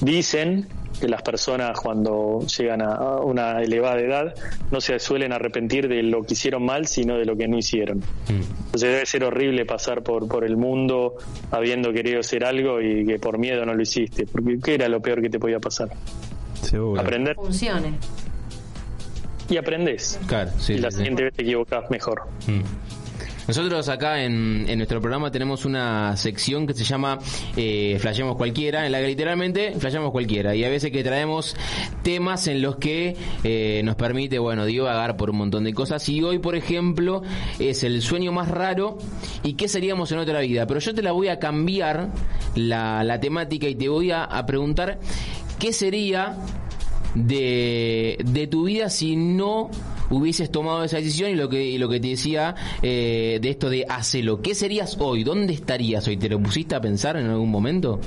dicen 0.00 0.66
que 1.00 1.08
las 1.08 1.22
personas 1.22 1.78
cuando 1.80 2.40
llegan 2.46 2.82
a 2.82 3.20
una 3.20 3.60
elevada 3.62 4.00
edad 4.00 4.34
no 4.70 4.80
se 4.80 4.98
suelen 4.98 5.32
arrepentir 5.32 5.88
de 5.88 6.02
lo 6.02 6.22
que 6.22 6.34
hicieron 6.34 6.64
mal, 6.64 6.86
sino 6.86 7.16
de 7.16 7.24
lo 7.24 7.36
que 7.36 7.48
no 7.48 7.58
hicieron. 7.58 7.98
Mm. 7.98 8.42
Entonces 8.66 8.92
debe 8.92 9.06
ser 9.06 9.24
horrible 9.24 9.64
pasar 9.64 10.02
por, 10.02 10.28
por 10.28 10.44
el 10.44 10.56
mundo 10.56 11.14
habiendo 11.50 11.92
querido 11.92 12.20
hacer 12.20 12.44
algo 12.44 12.80
y 12.80 13.06
que 13.06 13.18
por 13.18 13.38
miedo 13.38 13.64
no 13.64 13.74
lo 13.74 13.82
hiciste, 13.82 14.26
porque 14.26 14.58
¿qué 14.62 14.74
era 14.74 14.88
lo 14.88 15.00
peor 15.00 15.22
que 15.22 15.30
te 15.30 15.38
podía 15.38 15.58
pasar? 15.58 15.88
Aprender. 16.98 17.34
Funcione. 17.34 17.94
Y 19.48 19.56
aprendes. 19.56 20.20
Claro, 20.26 20.50
y 20.68 20.78
la 20.78 20.90
siguiente 20.90 21.24
vez 21.24 21.34
te 21.34 21.42
equivocas 21.42 21.90
mejor. 21.90 22.22
Mm. 22.46 22.60
Nosotros 23.50 23.88
acá 23.88 24.22
en, 24.22 24.64
nuestro 24.76 25.00
programa 25.00 25.32
tenemos 25.32 25.64
una 25.64 26.16
sección 26.16 26.68
que 26.68 26.74
se 26.74 26.84
llama 26.84 27.18
eh, 27.56 27.96
Flayamos 27.98 28.36
Cualquiera, 28.36 28.86
en 28.86 28.92
la 28.92 29.00
que 29.00 29.08
literalmente 29.08 29.72
flayamos 29.76 30.12
cualquiera. 30.12 30.54
Y 30.54 30.62
a 30.62 30.68
veces 30.68 30.92
que 30.92 31.02
traemos 31.02 31.56
temas 32.04 32.46
en 32.46 32.62
los 32.62 32.76
que 32.76 33.16
eh, 33.42 33.82
nos 33.82 33.96
permite, 33.96 34.38
bueno, 34.38 34.66
divagar 34.66 35.16
por 35.16 35.30
un 35.30 35.38
montón 35.38 35.64
de 35.64 35.74
cosas. 35.74 36.08
Y 36.08 36.22
hoy, 36.22 36.38
por 36.38 36.54
ejemplo, 36.54 37.22
es 37.58 37.82
el 37.82 38.02
sueño 38.02 38.30
más 38.30 38.46
raro 38.46 38.98
y 39.42 39.54
qué 39.54 39.66
seríamos 39.66 40.12
en 40.12 40.20
otra 40.20 40.38
vida. 40.38 40.68
Pero 40.68 40.78
yo 40.78 40.94
te 40.94 41.02
la 41.02 41.10
voy 41.10 41.26
a 41.26 41.40
cambiar 41.40 42.08
la, 42.54 43.18
temática 43.20 43.66
y 43.66 43.74
te 43.74 43.88
voy 43.88 44.12
a, 44.12 44.28
preguntar 44.46 45.00
¿qué 45.58 45.72
sería 45.72 46.36
de 47.16 48.48
tu 48.48 48.66
vida 48.66 48.90
si 48.90 49.16
no 49.16 49.70
hubieses 50.10 50.50
tomado 50.50 50.84
esa 50.84 50.98
decisión 50.98 51.30
y 51.30 51.34
lo 51.34 51.48
que, 51.48 51.78
lo 51.78 51.88
que 51.88 52.00
te 52.00 52.08
decía 52.08 52.54
eh, 52.82 53.38
de 53.40 53.48
esto 53.48 53.70
de 53.70 53.86
hacelo? 53.88 54.42
¿Qué 54.42 54.54
serías 54.54 54.96
hoy? 55.00 55.24
¿Dónde 55.24 55.54
estarías 55.54 56.06
hoy? 56.08 56.16
¿Te 56.16 56.28
lo 56.28 56.40
pusiste 56.40 56.74
a 56.74 56.80
pensar 56.80 57.16
en 57.16 57.26
algún 57.26 57.50
momento? 57.50 58.00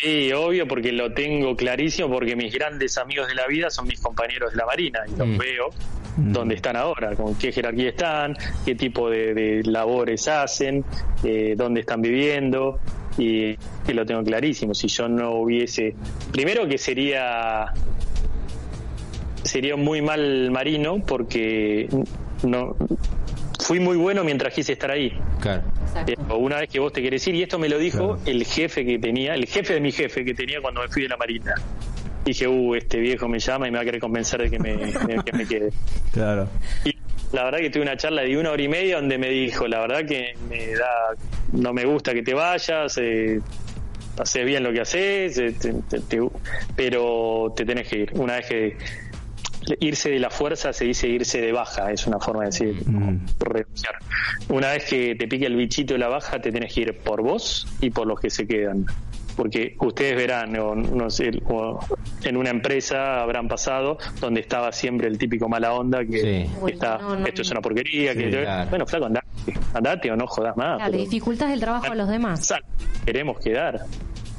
Sí, 0.00 0.32
obvio, 0.32 0.66
porque 0.66 0.92
lo 0.92 1.12
tengo 1.12 1.56
clarísimo, 1.56 2.10
porque 2.10 2.36
mis 2.36 2.52
grandes 2.52 2.98
amigos 2.98 3.28
de 3.28 3.34
la 3.34 3.46
vida 3.46 3.70
son 3.70 3.86
mis 3.86 4.00
compañeros 4.00 4.52
de 4.52 4.56
la 4.56 4.66
Marina 4.66 5.00
y 5.06 5.16
los 5.16 5.28
mm. 5.28 5.38
veo 5.38 5.70
mm. 6.16 6.32
dónde 6.32 6.54
están 6.56 6.76
ahora, 6.76 7.14
con 7.14 7.34
qué 7.36 7.52
jerarquía 7.52 7.90
están, 7.90 8.36
qué 8.64 8.74
tipo 8.74 9.08
de, 9.08 9.62
labores 9.64 10.26
hacen, 10.28 10.84
eh, 11.22 11.54
dónde 11.56 11.80
están 11.80 12.02
viviendo 12.02 12.80
y 13.16 13.56
que 13.86 13.94
lo 13.94 14.04
tengo 14.04 14.22
clarísimo. 14.24 14.74
Si 14.74 14.88
yo 14.88 15.08
no 15.08 15.32
hubiese, 15.36 15.94
primero 16.32 16.66
que 16.66 16.78
sería 16.78 17.72
sería 19.54 19.76
muy 19.76 20.02
mal 20.02 20.50
marino 20.50 20.98
porque 21.06 21.88
no 22.42 22.74
fui 23.60 23.78
muy 23.78 23.96
bueno 23.96 24.24
mientras 24.24 24.52
quise 24.52 24.72
estar 24.72 24.90
ahí. 24.90 25.12
Claro. 25.40 25.62
una 26.36 26.58
vez 26.58 26.68
que 26.68 26.80
vos 26.80 26.92
te 26.92 27.00
querés 27.00 27.24
ir, 27.28 27.36
y 27.36 27.44
esto 27.44 27.56
me 27.56 27.68
lo 27.68 27.78
dijo 27.78 28.18
el 28.26 28.44
jefe 28.44 28.84
que 28.84 28.98
tenía, 28.98 29.32
el 29.34 29.46
jefe 29.46 29.74
de 29.74 29.80
mi 29.80 29.92
jefe 29.92 30.24
que 30.24 30.34
tenía 30.34 30.60
cuando 30.60 30.80
me 30.82 30.88
fui 30.88 31.02
de 31.02 31.08
la 31.08 31.16
marina. 31.16 31.54
Dije, 32.24 32.48
uh, 32.48 32.74
este 32.74 32.98
viejo 32.98 33.28
me 33.28 33.38
llama 33.38 33.68
y 33.68 33.70
me 33.70 33.76
va 33.76 33.82
a 33.82 33.84
querer 33.84 34.00
convencer 34.00 34.42
de 34.42 34.50
que 34.50 34.58
me, 34.58 35.22
que 35.22 35.32
me 35.32 35.46
quede. 35.46 35.70
Claro. 36.12 36.48
Y 36.84 36.96
la 37.32 37.44
verdad 37.44 37.58
que 37.58 37.70
tuve 37.70 37.82
una 37.84 37.96
charla 37.96 38.22
de 38.22 38.36
una 38.36 38.50
hora 38.50 38.62
y 38.62 38.68
media 38.68 38.96
donde 38.96 39.18
me 39.18 39.28
dijo, 39.28 39.68
la 39.68 39.78
verdad 39.78 40.04
que 40.04 40.34
me 40.50 40.74
da, 40.74 41.14
no 41.52 41.72
me 41.72 41.84
gusta 41.84 42.12
que 42.12 42.22
te 42.24 42.34
vayas, 42.34 42.98
eh, 42.98 43.40
haces 44.18 44.44
bien 44.44 44.64
lo 44.64 44.72
que 44.72 44.80
haces, 44.80 45.38
eh, 45.38 45.54
pero 46.76 47.52
te 47.56 47.64
tenés 47.64 47.88
que 47.88 47.98
ir. 47.98 48.10
Una 48.14 48.36
vez 48.36 48.46
que 48.46 48.76
irse 49.80 50.10
de 50.10 50.18
la 50.18 50.30
fuerza 50.30 50.72
se 50.72 50.84
dice 50.84 51.08
irse 51.08 51.40
de 51.40 51.52
baja, 51.52 51.90
es 51.90 52.06
una 52.06 52.18
forma 52.18 52.40
de 52.42 52.46
decir 52.46 52.82
mm. 52.86 53.26
renunciar. 53.40 53.94
Una 54.48 54.72
vez 54.72 54.84
que 54.84 55.14
te 55.14 55.26
pique 55.28 55.46
el 55.46 55.56
bichito 55.56 55.94
de 55.94 55.98
la 55.98 56.08
baja, 56.08 56.40
te 56.40 56.52
tenés 56.52 56.72
que 56.74 56.82
ir 56.82 56.98
por 56.98 57.22
vos 57.22 57.66
y 57.80 57.90
por 57.90 58.06
los 58.06 58.20
que 58.20 58.30
se 58.30 58.46
quedan 58.46 58.86
porque 59.34 59.76
ustedes 59.80 60.16
verán, 60.16 60.52
no, 60.52 61.10
sé, 61.10 61.30
en 62.22 62.36
una 62.36 62.50
empresa 62.50 63.20
habrán 63.20 63.48
pasado 63.48 63.98
donde 64.20 64.40
estaba 64.40 64.72
siempre 64.72 65.08
el 65.08 65.18
típico 65.18 65.48
mala 65.48 65.72
onda 65.72 66.04
que 66.04 66.48
está, 66.68 67.00
esto 67.26 67.42
es 67.42 67.50
una 67.50 67.60
porquería, 67.60 68.14
que 68.14 68.66
bueno, 68.70 68.86
flaco, 68.86 69.06
andate, 69.06 69.26
andate 69.74 70.10
o 70.10 70.16
no 70.16 70.26
jodas 70.26 70.56
más. 70.56 70.78
Claro, 70.78 70.96
dificultas 70.96 71.52
el 71.52 71.60
trabajo 71.60 71.90
a 71.90 71.94
los 71.94 72.08
demás. 72.08 72.52
Queremos 73.04 73.38
quedar. 73.38 73.80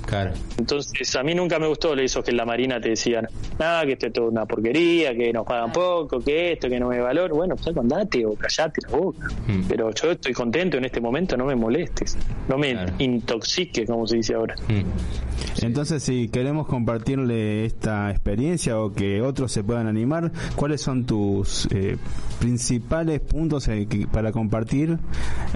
Claro. 0.06 0.32
Entonces, 0.58 1.16
a 1.16 1.24
mí 1.24 1.34
nunca 1.34 1.60
me 1.60 1.68
gustó 1.68 1.94
eso 1.96 2.24
que 2.24 2.32
en 2.32 2.38
la 2.38 2.46
Marina 2.46 2.80
te 2.80 2.90
decían, 2.90 3.28
ah, 3.60 3.84
que 3.86 3.94
esto 3.94 4.08
es 4.08 4.14
toda 4.14 4.30
una 4.30 4.46
porquería, 4.46 5.16
que 5.16 5.32
nos 5.34 5.46
pagan 5.46 5.72
poco, 5.72 6.20
que 6.20 6.54
esto, 6.54 6.70
que 6.70 6.80
no 6.80 6.90
me 6.90 7.00
valor. 7.00 7.34
Bueno, 7.34 7.56
pues 7.56 7.76
andate 7.76 8.26
o 8.26 8.36
callate 8.36 8.82
la 8.90 8.98
boca. 8.98 9.28
Mm. 9.48 9.64
Pero 9.68 9.92
yo 9.92 10.12
estoy 10.12 10.34
contento 10.34 10.78
en 10.78 10.86
este 10.86 11.02
momento, 11.02 11.36
no 11.38 11.46
me 11.46 11.56
molestes, 11.56 12.18
no 12.48 12.58
me 12.58 12.76
intoxiques, 13.00 13.88
como 13.88 14.08
se 14.08 14.18
dice 14.18 14.34
ahora. 14.36 14.56
Mm. 14.68 15.64
Entonces, 15.64 16.04
si 16.04 16.28
queremos 16.28 16.68
compartirle 16.68 17.66
esta 17.66 18.12
experiencia 18.12 18.80
o 18.80 18.94
que 18.94 19.22
otros 19.22 19.52
se 19.52 19.64
puedan 19.64 19.88
animar, 19.88 20.32
¿cuáles 20.56 20.82
son 20.82 21.06
tus 21.06 21.68
eh, 21.72 21.98
principales 22.40 23.22
puntos 23.22 23.68
eh, 23.70 23.88
para 24.12 24.32
compartir? 24.32 24.98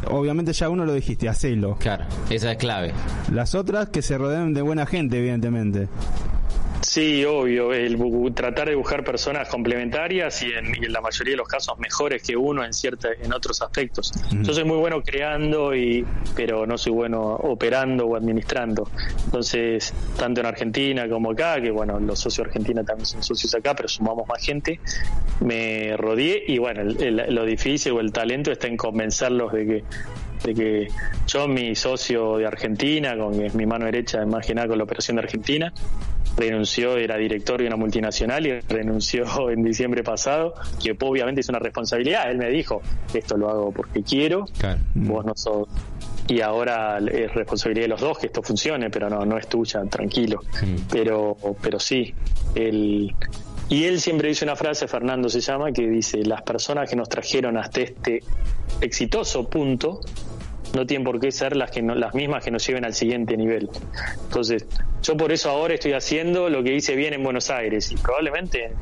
Obviamente 0.09 0.53
ya 0.53 0.69
uno 0.69 0.85
lo 0.85 0.93
dijiste, 0.93 1.27
hacelo. 1.27 1.75
Claro, 1.79 2.05
esa 2.29 2.51
es 2.51 2.57
clave. 2.57 2.93
Las 3.31 3.55
otras 3.55 3.89
que 3.89 4.01
se 4.01 4.17
rodean 4.17 4.38
de 4.47 4.61
buena 4.61 4.85
gente, 4.85 5.17
evidentemente. 5.17 5.87
Sí, 6.81 7.25
obvio, 7.25 7.73
el 7.73 7.97
tratar 8.33 8.69
de 8.69 8.75
buscar 8.75 9.03
personas 9.03 9.49
complementarias 9.49 10.41
y 10.43 10.53
en, 10.53 10.91
la 10.91 11.01
mayoría 11.01 11.33
de 11.33 11.37
los 11.37 11.47
casos 11.47 11.77
mejores 11.77 12.23
que 12.23 12.37
uno 12.37 12.63
en 12.63 12.73
cierta, 12.73 13.09
en 13.21 13.33
otros 13.33 13.61
aspectos. 13.61 14.13
Yo 14.31 14.53
soy 14.53 14.63
muy 14.63 14.77
bueno 14.77 15.01
creando 15.03 15.75
y 15.75 16.05
pero 16.35 16.65
no 16.65 16.77
soy 16.77 16.93
bueno 16.93 17.21
operando 17.21 18.05
o 18.05 18.15
administrando. 18.15 18.89
Entonces, 19.25 19.93
tanto 20.17 20.39
en 20.39 20.47
Argentina 20.47 21.09
como 21.09 21.31
acá, 21.31 21.61
que 21.61 21.69
bueno, 21.69 21.99
los 21.99 22.19
socios 22.19 22.47
argentinos 22.47 22.85
también 22.85 23.05
son 23.05 23.23
socios 23.23 23.53
acá, 23.55 23.75
pero 23.75 23.89
sumamos 23.89 24.27
más 24.27 24.43
gente, 24.43 24.79
me 25.41 25.97
rodeé 25.97 26.43
y 26.47 26.59
bueno, 26.59 26.83
lo 26.83 27.45
difícil 27.45 27.91
o 27.91 27.99
el 27.99 28.13
talento 28.13 28.51
está 28.51 28.67
en 28.67 28.77
convencerlos 28.77 29.51
de 29.51 29.65
que 29.65 29.83
de 30.43 30.53
que 30.53 30.87
yo, 31.27 31.47
mi 31.47 31.75
socio 31.75 32.37
de 32.37 32.45
Argentina, 32.45 33.17
con 33.17 33.37
mi 33.55 33.65
mano 33.65 33.85
derecha, 33.85 34.25
más 34.25 34.45
que 34.45 34.53
nada 34.53 34.67
con 34.67 34.77
la 34.77 34.83
operación 34.83 35.17
de 35.17 35.23
Argentina, 35.23 35.73
renunció, 36.39 36.97
era 36.97 37.17
director 37.17 37.59
de 37.59 37.67
una 37.67 37.75
multinacional 37.75 38.45
y 38.47 38.59
renunció 38.61 39.49
en 39.49 39.63
diciembre 39.63 40.03
pasado, 40.03 40.53
que 40.81 40.95
obviamente 40.99 41.41
es 41.41 41.49
una 41.49 41.59
responsabilidad. 41.59 42.29
Él 42.31 42.37
me 42.37 42.49
dijo, 42.49 42.81
esto 43.13 43.37
lo 43.37 43.49
hago 43.49 43.71
porque 43.71 44.03
quiero, 44.03 44.45
vos 44.95 45.25
no 45.25 45.33
sos... 45.35 45.67
Y 46.27 46.41
ahora 46.41 46.99
es 46.99 47.33
responsabilidad 47.33 47.85
de 47.85 47.87
los 47.87 48.01
dos 48.01 48.19
que 48.19 48.27
esto 48.27 48.43
funcione, 48.43 48.91
pero 48.91 49.09
no, 49.09 49.25
no 49.25 49.35
es 49.39 49.47
tuya, 49.47 49.83
tranquilo. 49.85 50.41
Pero, 50.91 51.35
pero 51.61 51.79
sí, 51.79 52.13
él... 52.55 53.15
Y 53.67 53.85
él 53.85 53.99
siempre 53.99 54.29
dice 54.29 54.45
una 54.45 54.55
frase, 54.55 54.87
Fernando 54.87 55.29
se 55.29 55.41
llama, 55.41 55.71
que 55.71 55.87
dice, 55.87 56.23
las 56.23 56.41
personas 56.41 56.89
que 56.89 56.95
nos 56.95 57.09
trajeron 57.09 57.57
hasta 57.57 57.81
este 57.81 58.23
exitoso 58.81 59.47
punto 59.47 60.01
no 60.73 60.85
tienen 60.85 61.03
por 61.03 61.19
qué 61.19 61.31
ser 61.31 61.55
las 61.55 61.71
que 61.71 61.81
las 61.81 62.13
mismas 62.13 62.43
que 62.43 62.51
nos 62.51 62.65
lleven 62.65 62.85
al 62.85 62.93
siguiente 62.93 63.35
nivel. 63.37 63.69
Entonces, 64.23 64.65
yo 65.01 65.17
por 65.17 65.31
eso 65.31 65.49
ahora 65.49 65.73
estoy 65.73 65.93
haciendo 65.93 66.49
lo 66.49 66.63
que 66.63 66.73
hice 66.75 66.95
bien 66.95 67.13
en 67.13 67.23
Buenos 67.23 67.49
Aires 67.49 67.91
y 67.91 67.95
probablemente 67.95 68.73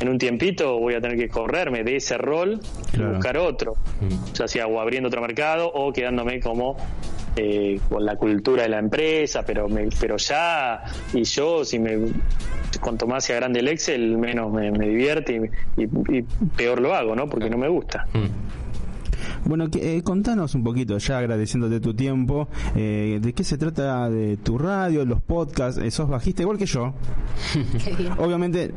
en 0.00 0.08
un 0.08 0.18
tiempito 0.18 0.78
voy 0.78 0.94
a 0.94 1.00
tener 1.00 1.16
que 1.16 1.28
correrme 1.28 1.84
de 1.84 1.96
ese 1.96 2.18
rol 2.18 2.60
y 2.92 3.00
buscar 3.00 3.38
otro, 3.38 3.74
mm. 4.00 4.32
ya 4.34 4.48
sea 4.48 4.66
o 4.66 4.80
abriendo 4.80 5.08
otro 5.08 5.20
mercado 5.20 5.70
o 5.72 5.92
quedándome 5.92 6.40
como 6.40 6.76
eh, 7.36 7.78
con 7.88 8.04
la 8.04 8.16
cultura 8.16 8.62
de 8.62 8.68
la 8.70 8.78
empresa, 8.78 9.44
pero 9.44 9.68
me, 9.68 9.88
pero 10.00 10.16
ya 10.16 10.82
y 11.12 11.24
yo 11.24 11.64
si 11.64 11.78
me 11.78 11.98
cuanto 12.80 13.06
más 13.06 13.24
sea 13.24 13.36
grande 13.36 13.60
el 13.60 13.68
Excel 13.68 14.18
menos 14.18 14.52
me, 14.52 14.70
divierte 14.70 15.50
y, 15.76 16.22
peor 16.56 16.80
lo 16.80 16.94
hago, 16.94 17.14
¿no? 17.14 17.28
Porque 17.28 17.48
no 17.48 17.58
me 17.58 17.68
gusta. 17.68 18.06
Mm. 18.12 18.26
Bueno, 19.46 19.68
eh, 19.80 20.02
contanos 20.02 20.56
un 20.56 20.64
poquito, 20.64 20.98
ya 20.98 21.18
agradeciéndote 21.18 21.78
tu 21.78 21.94
tiempo, 21.94 22.48
eh, 22.74 23.18
de 23.22 23.32
qué 23.32 23.44
se 23.44 23.56
trata 23.56 24.10
de 24.10 24.38
tu 24.38 24.58
radio, 24.58 25.04
los 25.04 25.22
podcasts, 25.22 25.80
eh, 25.80 25.90
sos 25.92 26.08
bajista 26.08 26.42
igual 26.42 26.58
que 26.58 26.66
yo. 26.66 26.92
Obviamente 28.18 28.72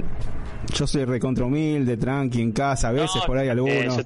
yo 0.76 0.86
soy 0.86 1.06
recontra 1.06 1.46
humilde, 1.46 1.98
tranqui 1.98 2.42
en 2.42 2.52
casa, 2.52 2.90
a 2.90 2.92
veces 2.92 3.20
por 3.26 3.38
ahí 3.40 3.50
alguno. 3.50 3.98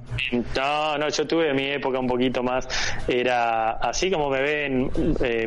no, 0.56 0.98
no, 0.98 1.08
yo 1.10 1.26
tuve 1.26 1.52
mi 1.52 1.64
época 1.64 1.98
un 1.98 2.06
poquito 2.06 2.42
más, 2.42 2.66
era 3.06 3.72
así 3.72 4.10
como 4.10 4.30
me 4.30 4.40
ven 4.40 4.90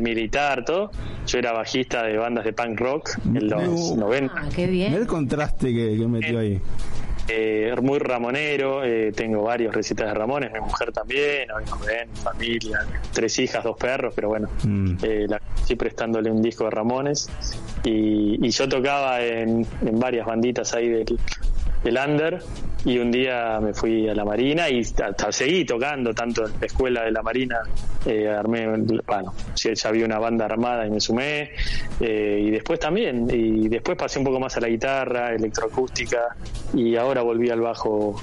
militar, 0.01 0.63
todo. 0.63 0.91
Yo 1.25 1.39
era 1.39 1.51
bajista 1.51 2.03
de 2.03 2.17
bandas 2.17 2.45
de 2.45 2.53
punk 2.53 2.79
rock 2.79 3.09
en 3.25 3.49
los 3.49 3.95
90. 3.95 4.33
Ah, 4.37 4.49
qué 4.55 4.67
bien. 4.67 4.93
el 4.93 5.07
contraste 5.07 5.73
que, 5.73 5.97
que 5.97 6.07
metió 6.07 6.39
ahí 6.39 6.61
eh, 7.27 7.75
muy 7.81 7.99
ramonero, 7.99 8.83
eh, 8.83 9.11
tengo 9.11 9.43
varios 9.43 9.73
recitas 9.73 10.07
de 10.07 10.13
Ramones, 10.13 10.51
mi 10.51 10.59
mujer 10.59 10.91
también, 10.91 11.51
hoy 11.51 11.63
nos 11.65 11.85
ven, 11.85 12.09
familia, 12.15 12.85
tres 13.13 13.37
hijas, 13.39 13.63
dos 13.63 13.77
perros, 13.77 14.13
pero 14.15 14.29
bueno, 14.29 14.49
mm. 14.63 14.97
eh, 15.03 15.25
la, 15.27 15.41
estoy 15.55 15.75
prestándole 15.75 16.31
un 16.31 16.41
disco 16.41 16.65
de 16.65 16.71
Ramones 16.71 17.29
y, 17.83 18.45
y 18.45 18.49
yo 18.49 18.67
tocaba 18.67 19.21
en, 19.21 19.65
en 19.85 19.99
varias 19.99 20.25
banditas 20.25 20.73
ahí 20.73 20.89
del, 20.89 21.19
del 21.83 21.97
under 21.97 22.39
y 22.85 22.99
un 22.99 23.11
día 23.11 23.59
me 23.61 23.73
fui 23.73 24.07
a 24.09 24.15
la 24.15 24.23
Marina 24.23 24.69
y 24.69 24.81
hasta 24.81 25.31
seguí 25.31 25.65
tocando 25.65 26.13
tanto 26.13 26.45
en 26.45 26.53
la 26.59 26.65
escuela 26.65 27.03
de 27.03 27.11
la 27.11 27.21
Marina 27.21 27.59
eh, 28.05 28.27
armé 28.27 28.67
bueno 29.05 29.33
ya 29.55 29.89
había 29.89 30.05
una 30.05 30.19
banda 30.19 30.45
armada 30.45 30.85
y 30.85 30.89
me 30.89 30.99
sumé 30.99 31.51
eh, 31.99 32.43
y 32.45 32.51
después 32.51 32.79
también 32.79 33.27
y 33.29 33.67
después 33.67 33.97
pasé 33.97 34.19
un 34.19 34.25
poco 34.25 34.39
más 34.39 34.55
a 34.57 34.61
la 34.61 34.69
guitarra 34.69 35.33
electroacústica 35.33 36.35
y 36.73 36.95
ahora 36.95 37.21
volví 37.21 37.49
al 37.49 37.61
bajo 37.61 38.21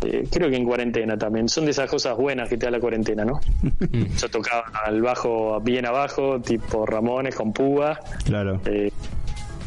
eh, 0.00 0.28
creo 0.30 0.48
que 0.48 0.56
en 0.56 0.64
cuarentena 0.64 1.16
también. 1.16 1.48
Son 1.48 1.64
de 1.64 1.72
esas 1.72 1.90
cosas 1.90 2.16
buenas 2.16 2.48
que 2.48 2.56
te 2.56 2.66
da 2.66 2.70
la 2.70 2.80
cuarentena, 2.80 3.24
¿no? 3.24 3.40
Yo 4.16 4.28
tocaba 4.28 4.64
al 4.84 5.02
bajo 5.02 5.60
bien 5.60 5.86
abajo, 5.86 6.40
tipo 6.40 6.86
Ramones 6.86 7.34
con 7.34 7.52
púa. 7.52 7.98
Claro. 8.24 8.60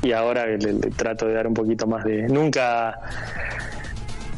Y 0.01 0.11
ahora 0.11 0.45
le, 0.45 0.73
trato 0.91 1.27
de 1.27 1.33
dar 1.33 1.47
un 1.47 1.53
poquito 1.53 1.87
más 1.87 2.03
de. 2.03 2.23
Nunca 2.27 2.99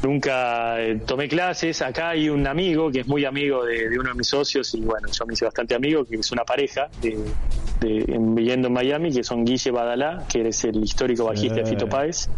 nunca 0.03 0.81
eh, 0.81 0.99
tomé 1.05 1.27
clases. 1.27 1.81
Acá 1.81 2.09
hay 2.09 2.29
un 2.29 2.45
amigo 2.45 2.91
que 2.91 3.01
es 3.01 3.07
muy 3.07 3.25
amigo 3.25 3.65
de, 3.65 3.97
uno 3.97 4.09
de 4.09 4.15
mis 4.15 4.27
socios 4.27 4.73
y 4.75 4.81
bueno, 4.81 5.07
yo 5.11 5.25
me 5.25 5.33
hice 5.33 5.45
bastante 5.45 5.75
amigo, 5.75 6.05
que 6.05 6.17
es 6.17 6.31
una 6.31 6.43
pareja 6.43 6.89
de, 7.83 8.05
viviendo 8.19 8.67
en 8.67 8.73
Miami, 8.73 9.11
que 9.11 9.23
son 9.23 9.45
Guille 9.45 9.71
Badalá, 9.71 10.25
que 10.31 10.47
es 10.47 10.63
el 10.63 10.83
histórico 10.83 11.25
bajista 11.25 11.55
de 11.55 11.65
Fito 11.65 11.87
Páez, 11.87 12.29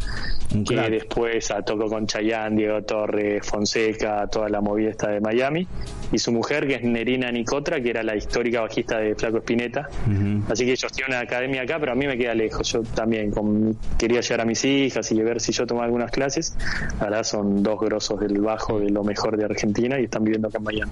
que 0.67 0.75
después 0.89 1.51
ah, 1.51 1.61
tocó 1.61 1.87
con 1.87 2.07
Chayanne, 2.07 2.55
Diego 2.55 2.81
Torres, 2.83 3.45
Fonseca, 3.45 4.27
toda 4.27 4.49
la 4.49 4.61
movida 4.61 4.89
esta 4.89 5.09
de 5.09 5.21
Miami, 5.21 5.67
y 6.11 6.17
su 6.17 6.31
mujer, 6.31 6.67
que 6.67 6.75
es 6.75 6.83
Nerina 6.83 7.31
Nicotra, 7.31 7.81
que 7.81 7.89
era 7.89 8.03
la 8.03 8.15
histórica 8.15 8.61
bajista 8.61 8.97
de 8.99 9.15
Flaco 9.15 9.37
Espineta. 9.37 9.87
Así 10.49 10.65
que 10.65 10.71
ellos 10.71 10.91
tienen 10.91 11.13
una 11.13 11.21
academia 11.21 11.63
acá, 11.63 11.77
pero 11.79 11.91
a 11.91 11.95
mí 11.95 12.07
me 12.07 12.17
queda 12.17 12.33
lejos. 12.35 12.71
Yo 12.71 12.83
también 12.83 13.31
quería 13.97 14.21
llevar 14.21 14.41
a 14.41 14.45
mis 14.45 14.63
hijas 14.65 15.11
y 15.11 15.21
ver 15.21 15.41
si 15.41 15.51
yo 15.51 15.65
tomaba 15.65 15.85
algunas 15.85 16.11
clases. 16.11 16.55
Ahora 16.99 17.23
son 17.23 17.63
dos 17.63 17.79
grosos 17.79 18.19
del 18.19 18.39
bajo 18.39 18.79
de 18.79 18.89
lo 18.89 19.03
mejor 19.03 19.37
de 19.37 19.45
Argentina 19.45 19.99
y 19.99 20.05
están 20.05 20.23
viviendo 20.23 20.47
acá 20.47 20.57
en 20.59 20.63
Miami. 20.63 20.91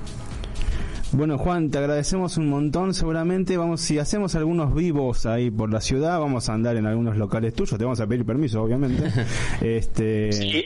Bueno, 1.14 1.38
Juan, 1.38 1.70
te 1.70 1.78
agradecemos 1.78 2.38
un 2.38 2.50
montón. 2.50 2.96
Seguramente 2.96 3.56
vamos, 3.56 3.82
si 3.82 4.00
hacemos 4.00 4.34
algunos 4.34 4.74
vivos 4.74 5.28
ahí 5.28 5.52
por 5.52 5.72
la 5.72 5.80
ciudad, 5.80 6.20
vamos 6.20 6.50
a 6.50 6.54
andar 6.54 6.76
en 6.76 6.88
algunos 6.88 7.18
locales 7.18 7.54
tuyos. 7.54 7.78
Te 7.78 7.84
vamos 7.84 8.00
a 8.00 8.08
pedir 8.08 8.26
permiso, 8.26 8.64
obviamente. 8.64 9.04
este. 9.62 10.32
Sí. 10.32 10.66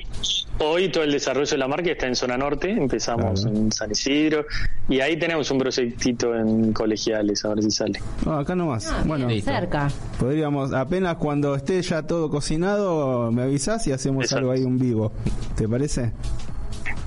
Hoy 0.60 0.90
todo 0.90 1.04
el 1.04 1.12
desarrollo 1.12 1.52
de 1.52 1.58
la 1.58 1.68
marca 1.68 1.92
está 1.92 2.08
en 2.08 2.16
zona 2.16 2.38
norte. 2.38 2.72
Empezamos 2.72 3.46
en 3.46 3.72
San 3.74 3.92
Isidro 3.92 4.46
y 4.88 5.02
ahí 5.02 5.20
tenemos 5.20 5.52
un 5.52 5.60
proyectito 5.60 6.34
en 6.34 6.72
colegiales. 6.72 7.44
A 7.44 7.50
ver 7.50 7.64
si 7.64 7.72
sale. 7.72 8.00
Ah, 8.26 8.40
acá 8.40 8.56
nomás. 8.56 8.88
Ah, 8.90 9.04
bueno, 9.06 9.30
cerca. 9.42 9.90
Podríamos 10.18 10.74
apenas 10.74 11.18
cuando 11.18 11.56
esté 11.56 11.82
ya 11.82 12.04
todo 12.04 12.30
cocinado, 12.30 13.32
me 13.34 13.44
avisas 13.44 13.86
y 13.88 13.92
hacemos 13.92 14.32
algo 14.32 14.52
ahí 14.52 14.64
un 14.64 14.80
vivo. 14.80 15.12
¿Te 15.58 15.68
parece? 15.68 16.14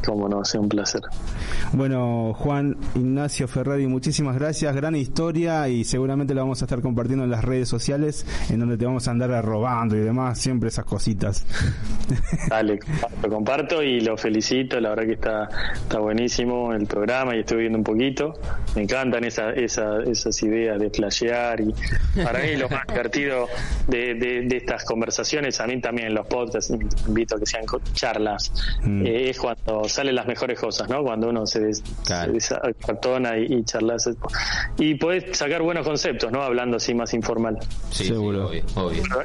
Cómo 0.05 0.29
no, 0.29 0.45
sea 0.45 0.61
un 0.61 0.69
placer. 0.69 1.03
Bueno, 1.73 2.35
Juan 2.35 2.77
Ignacio 2.95 3.47
Ferrari, 3.49 3.87
muchísimas 3.87 4.37
gracias. 4.37 4.75
Gran 4.75 4.97
historia 4.97 5.69
y 5.69 5.85
seguramente 5.85 6.35
la 6.35 6.43
vamos 6.43 6.63
a 6.63 6.65
estar 6.65 6.81
compartiendo 6.81 7.25
en 7.25 7.31
las 7.31 7.45
redes 7.45 7.69
sociales, 7.69 8.27
en 8.49 8.61
donde 8.61 8.77
te 8.77 8.87
vamos 8.87 9.07
a 9.09 9.11
andar 9.11 9.45
robando 9.45 9.97
y 9.97 10.01
demás, 10.01 10.39
siempre 10.39 10.69
esas 10.69 10.85
cositas. 10.85 11.45
Dale, 12.49 12.79
lo 13.23 13.29
comparto 13.29 13.83
y 13.83 14.01
lo 14.01 14.17
felicito. 14.17 14.81
La 14.81 14.91
verdad 14.91 15.05
que 15.05 15.13
está, 15.13 15.49
está 15.75 15.99
buenísimo 15.99 16.73
el 16.73 16.87
programa 16.87 17.37
y 17.37 17.41
estoy 17.41 17.59
viendo 17.59 17.79
un 17.79 17.85
poquito. 17.85 18.35
Me 18.75 18.83
encantan 18.83 19.25
esa, 19.25 19.51
esas 19.53 20.43
ideas 20.43 20.79
de 20.79 20.91
flashear 20.91 21.61
y 21.61 21.75
para 22.23 22.41
mí 22.41 22.57
lo 22.57 22.69
más 22.69 22.87
divertido 22.89 23.49
de, 23.87 24.15
de, 24.15 24.57
estas 24.57 24.85
conversaciones, 24.85 25.61
a 25.61 25.67
mí 25.67 25.81
también 25.81 26.09
en 26.09 26.15
los 26.15 26.27
podcasts, 26.27 26.73
invito 27.07 27.37
a 27.37 27.39
que 27.39 27.47
sean 27.47 27.65
charlas, 27.93 28.53
mm. 28.83 29.07
eh, 29.07 29.31
es 29.31 29.39
cuando 29.39 29.85
salen 29.89 30.15
las 30.15 30.27
mejores 30.27 30.59
cosas, 30.59 30.89
¿no? 30.89 31.03
Cuando 31.03 31.29
uno 31.29 31.47
se, 31.47 31.61
des, 31.61 31.83
y, 33.39 33.65
charlas. 33.65 34.11
Y 34.79 34.95
podés 34.95 35.37
sacar 35.37 35.63
buenos 35.63 35.87
conceptos, 35.87 36.31
¿no? 36.31 36.43
Hablando 36.43 36.77
así 36.77 36.95
más 36.95 37.15
informal. 37.15 37.59
Sí, 37.91 38.05
Seguro. 38.05 38.51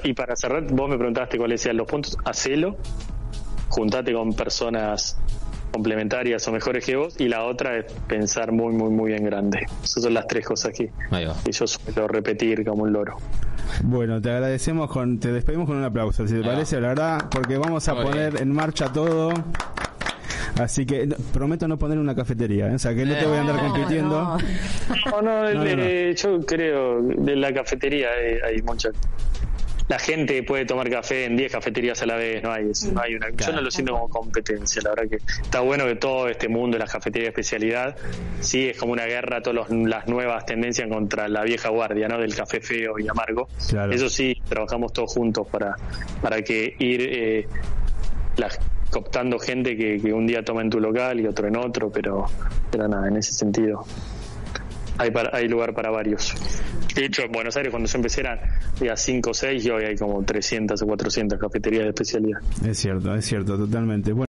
Y 0.04 0.14
para 0.14 0.36
cerrar, 0.36 0.64
vos 0.72 0.90
me 0.90 0.98
preguntaste 0.98 1.38
cuáles 1.38 1.62
sean 1.62 1.78
los 1.78 1.88
puntos. 1.88 2.18
Hacelo, 2.26 2.75
juntate 3.70 4.14
con 4.14 4.34
personas 4.34 5.18
complementarias 5.76 6.48
o 6.48 6.54
mejores 6.54 6.86
que 6.86 6.96
vos 6.96 7.20
y 7.20 7.28
la 7.28 7.44
otra 7.44 7.78
es 7.78 7.92
pensar 8.08 8.54
muy 8.54 8.74
muy 8.74 8.90
muy 8.90 9.14
en 9.14 9.26
grande. 9.26 9.68
Esas 9.84 10.04
son 10.04 10.14
las 10.14 10.26
tres 10.26 10.46
cosas 10.46 10.72
que, 10.74 10.90
yo 11.52 11.68
suelo 11.68 12.08
repetir 12.08 12.64
como 12.64 12.84
un 12.84 12.94
loro. 12.94 13.18
Bueno 13.84 14.22
te 14.22 14.32
agradecemos 14.32 14.90
con 14.90 15.20
te 15.20 15.34
despedimos 15.34 15.68
con 15.68 15.76
un 15.78 15.84
aplauso 15.84 16.26
si 16.28 16.36
te 16.36 16.44
parece 16.44 16.80
la 16.80 16.90
verdad 16.90 17.26
porque 17.30 17.58
vamos 17.58 17.88
a 17.90 17.96
poner 17.96 18.42
en 18.42 18.54
marcha 18.54 18.92
todo. 18.92 19.34
Así 20.58 20.86
que 20.86 21.10
prometo 21.34 21.68
no 21.68 21.78
poner 21.78 21.98
una 21.98 22.16
cafetería, 22.16 22.68
¿eh? 22.70 22.76
o 22.76 22.80
sea 22.80 22.96
que 22.96 23.06
no 23.06 23.14
te 23.14 23.26
voy 23.26 23.38
a 23.38 23.42
andar 23.42 23.60
compitiendo. 23.60 24.38
No, 25.12 25.22
no, 25.22 26.14
yo 26.14 26.40
creo 26.46 27.02
de 27.02 27.36
la 27.36 27.54
cafetería 27.54 28.08
hay, 28.46 28.62
mucha 28.62 28.90
la 29.88 30.00
gente 30.00 30.42
puede 30.44 30.66
tomar 30.66 30.90
café 30.90 31.26
en 31.26 31.38
10 31.38 31.52
cafeterías 31.52 32.02
a 32.02 32.06
la 32.06 32.16
vez, 32.16 32.42
no 32.42 32.52
hay, 32.52 32.72
no 32.92 33.02
hay 33.02 33.16
una, 33.16 33.30
yo 33.30 33.52
no 33.52 33.62
lo 33.62 33.70
siento 33.70 33.94
como 33.94 34.10
competencia, 34.10 34.82
la 34.82 34.92
verdad 34.92 35.10
que 35.10 35.18
está 35.42 35.60
bueno 35.60 35.86
que 35.86 35.96
todo 35.96 36.28
este 36.28 36.48
mundo 36.48 36.78
de 36.78 36.84
la 36.84 36.90
cafetería 36.90 37.26
de 37.26 37.30
especialidad, 37.30 37.96
sí 38.40 38.68
es 38.68 38.78
como 38.78 38.94
una 38.94 39.06
guerra, 39.06 39.42
todas 39.42 39.70
las 39.70 40.08
nuevas 40.08 40.46
tendencias 40.46 40.90
contra 40.90 41.28
la 41.28 41.44
vieja 41.44 41.70
guardia, 41.70 42.08
¿no? 42.08 42.20
Del 42.20 42.36
café 42.36 42.62
feo 42.62 42.98
y 42.98 43.08
amargo. 43.08 43.48
Eso 43.92 44.10
sí, 44.10 44.36
trabajamos 44.48 44.92
todos 44.92 45.14
juntos 45.14 45.48
para, 45.48 45.76
para 46.22 46.42
que 46.42 46.76
ir 46.80 47.02
eh, 47.02 47.48
cooptando 48.90 49.38
gente 49.38 49.78
que, 49.78 50.00
que, 50.00 50.14
un 50.14 50.26
día 50.26 50.44
toma 50.44 50.62
en 50.62 50.70
tu 50.70 50.80
local 50.80 51.20
y 51.20 51.28
otro 51.28 51.48
en 51.48 51.58
otro, 51.58 51.92
pero, 51.92 52.26
pero 52.72 52.88
nada, 52.88 53.08
en 53.08 53.18
ese 53.18 53.34
sentido 53.34 53.86
hay, 54.98 55.12
hay 55.32 55.48
lugar 55.48 55.74
para 55.74 55.90
varios. 55.90 56.34
De 56.96 57.06
hecho, 57.06 57.24
en 57.24 57.32
Buenos 57.32 57.58
Aires 57.58 57.72
cuando 57.72 57.90
yo 57.90 57.98
empecé 57.98 58.22
eran 58.22 58.40
5 58.96 59.30
o 59.30 59.34
6 59.34 59.66
y 59.66 59.70
hoy 59.70 59.84
hay 59.84 59.98
como 59.98 60.24
300 60.24 60.82
o 60.82 60.86
400 60.86 61.40
cafeterías 61.40 61.84
de 61.84 61.90
especialidad. 61.90 62.40
Es 62.66 62.78
cierto, 62.80 63.14
es 63.14 63.26
cierto, 63.26 63.58
totalmente. 63.58 64.14